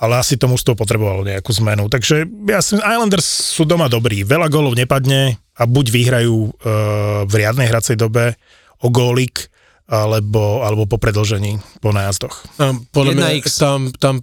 [0.03, 1.87] ale asi to mužstvo potrebovalo nejakú zmenu.
[1.87, 6.51] Takže ja si, Islanders sú doma dobrí, veľa gólov nepadne a buď vyhrajú uh,
[7.31, 8.35] v riadnej hracej dobe
[8.83, 9.52] o gólik,
[9.89, 12.33] alebo, alebo po predlžení, po najazdoch.
[12.57, 13.29] Tam, podľa mňa,
[13.59, 14.15] tam, tam,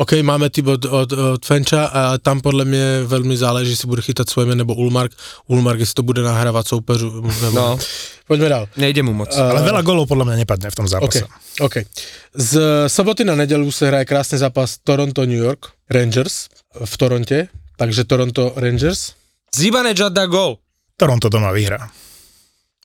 [0.00, 4.02] OK, máme typ od, od, od Fenča a tam podle mě velmi záleží, jestli bude
[4.02, 5.12] chytat Swayman nebo Ulmark.
[5.46, 7.20] Ulmark, jestli to bude nahrávat soupeřu.
[7.42, 7.58] Nebo...
[7.58, 7.78] No,
[8.26, 8.68] Poďme dál.
[8.76, 9.28] nejde mu moc.
[9.36, 11.28] Ale veľa golov podľa mňa nepadne v tom zápase.
[11.60, 11.84] OK.
[12.32, 12.52] Z
[12.88, 16.48] soboty na nedělu se hraje krásný zápas Toronto-New York Rangers
[16.84, 17.38] v Toronte,
[17.76, 19.12] takže Toronto Rangers.
[19.52, 20.56] Zibanejad dá gol.
[20.96, 21.90] Toronto doma vyhrá.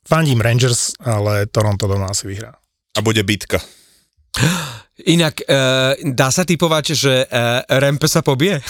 [0.10, 2.58] Fandím Rangers, ale Toronto doma asi vyhrá.
[2.98, 3.62] A bude bitka.
[5.06, 8.60] Inak, uh, dá sa typovať, že uh, Rempe sa pobije?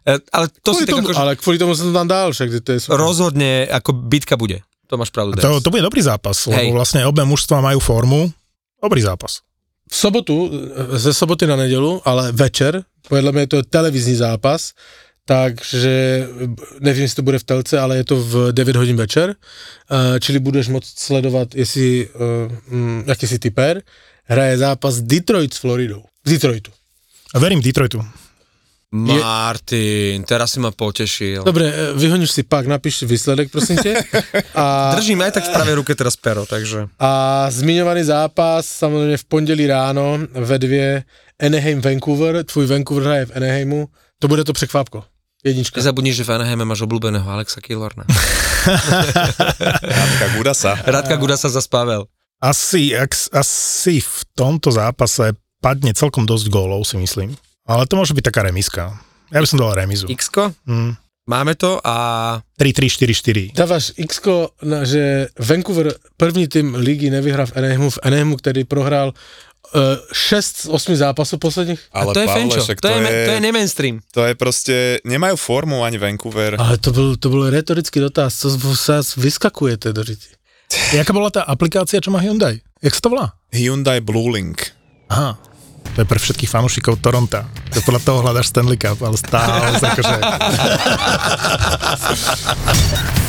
[0.00, 2.32] Eh, ale to Kvôli si tak tomu, akože ale kvôli tomu som to tam dal,
[2.32, 2.96] však to je super.
[2.96, 4.64] rozhodne, ako bitka bude.
[4.88, 5.36] To máš pravdu.
[5.36, 6.72] To, to bude dobrý zápas, Hej.
[6.72, 8.32] lebo vlastne obe mužstva majú formu.
[8.80, 9.44] Dobrý zápas.
[9.90, 10.50] v sobotu,
[10.96, 14.72] ze soboty na nedělu, ale večer, podle mě je to televizní zápas,
[15.30, 16.26] takže
[16.80, 20.38] nevím, jestli to bude v telce, ale je to v 9 hodin večer, eh, čili
[20.38, 23.82] budeš moct sledovat, jestli, eh, mm, jaký si typer,
[24.24, 26.02] hraje zápas Detroit s Floridou.
[26.26, 26.70] V Detroitu.
[27.34, 28.02] A verím Detroitu.
[28.90, 31.46] Martin, teraz si ma potešil.
[31.46, 34.02] Dobre, eh, vyhoníš si pak, napíš výsledek, prosím tě.
[34.54, 36.90] A, Držím aj tak v pravej ruke teraz pero, takže...
[36.98, 41.04] a zmiňovaný zápas samozřejmě v pondělí ráno ve dvě
[41.38, 45.04] Anaheim Vancouver, tvůj Vancouver hraje v Anaheimu, to bude to překvápko.
[45.40, 45.80] Jednička.
[45.80, 48.04] Nezabudni, že v Anaheime máš obľúbeného Alexa Killorna.
[50.00, 50.76] Radka Gudasa.
[50.84, 52.04] Radka Guda sa zaspável.
[52.40, 55.32] Asi, ak, asi v tomto zápase
[55.64, 57.36] padne celkom dosť gólov, si myslím.
[57.64, 58.92] Ale to môže byť taká remiska.
[59.32, 60.08] Ja by som dal remizu.
[60.12, 60.28] x
[60.66, 60.96] Mm.
[61.24, 61.96] máme to a
[62.58, 63.54] 3-3-4-4.
[63.54, 64.20] Dáváš x
[64.66, 69.14] na, že Vancouver první tým ligy nevyhrá v Anaheimu, v Anaheimu, který prohrál
[69.74, 69.80] uh,
[70.12, 71.80] 6 z 8 zápasů posledních.
[71.92, 74.00] a Ale to je Pavle, Fenčo, však to, je, to je nemainstream.
[74.12, 76.56] to je proste, nemajú formu ani Vancouver.
[76.58, 80.28] Ale to byl, to byl retorický dotaz, co sa vyskakujete do řiti.
[80.96, 82.62] Jaká bola tá aplikácia, čo má Hyundai?
[82.82, 83.34] Jak sa to volá?
[83.50, 84.70] Hyundai Blue Link.
[85.10, 85.34] Aha.
[85.90, 87.50] To je pre všetkých fanúšikov Toronta.
[87.74, 90.16] To podľa toho hľadaš Stanley Cup, ale stále akože...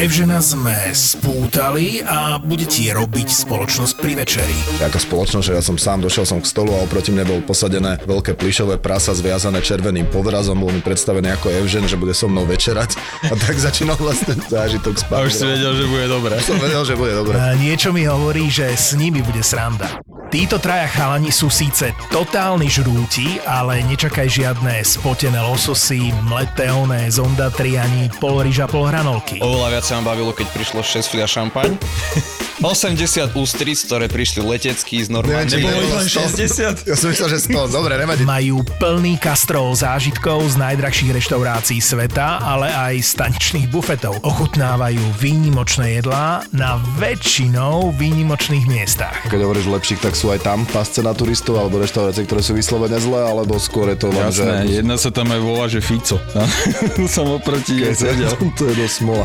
[0.00, 4.56] Evžena sme spútali a bude ti robiť spoločnosť pri večeri.
[4.80, 8.00] Ako spoločnosť, že ja som sám došiel som k stolu a oproti mne bol posadené
[8.08, 12.48] veľké plišové prasa zviazané červeným povrazom, bol mi predstavený ako Evžen, že bude so mnou
[12.48, 12.96] večerať
[13.28, 15.20] a tak začínal vlastne zážitok spať.
[15.20, 16.32] A už si vedel, že bude dobre.
[16.40, 17.36] Som vedel, že bude dobre.
[17.36, 20.00] A niečo mi hovorí, že s nimi bude sranda.
[20.30, 27.74] Títo traja chalani sú síce totálni žrúti, ale nečakaj žiadne spotené lososy, mleté oné zondatri
[27.74, 29.42] ani pol ryža, pol hranolky.
[29.42, 31.74] Oveľa viac sa ma bavilo, keď prišlo 6 fľa šampaň.
[32.60, 36.84] 80 ústric, ktoré prišli letecký z ich len 60?
[36.84, 37.72] Ja som myslel, že 100.
[37.72, 38.28] Dobre, nevadí.
[38.28, 44.20] Majú plný kastrol zážitkov z najdrahších reštaurácií sveta, ale aj staničných bufetov.
[44.20, 49.16] Ochutnávajú výnimočné jedlá na väčšinou výnimočných miestach.
[49.32, 53.00] Keď hovoríš lepších, tak sú aj tam pasce na turistov alebo reštaurácie, ktoré sú vyslovene
[53.00, 54.44] zlé, alebo skôr je to len, že...
[54.44, 56.20] Jasné, jedna sa tam aj volá, že Fico.
[57.08, 58.36] Som oproti jej sedel.
[58.60, 59.24] to je dosť smola.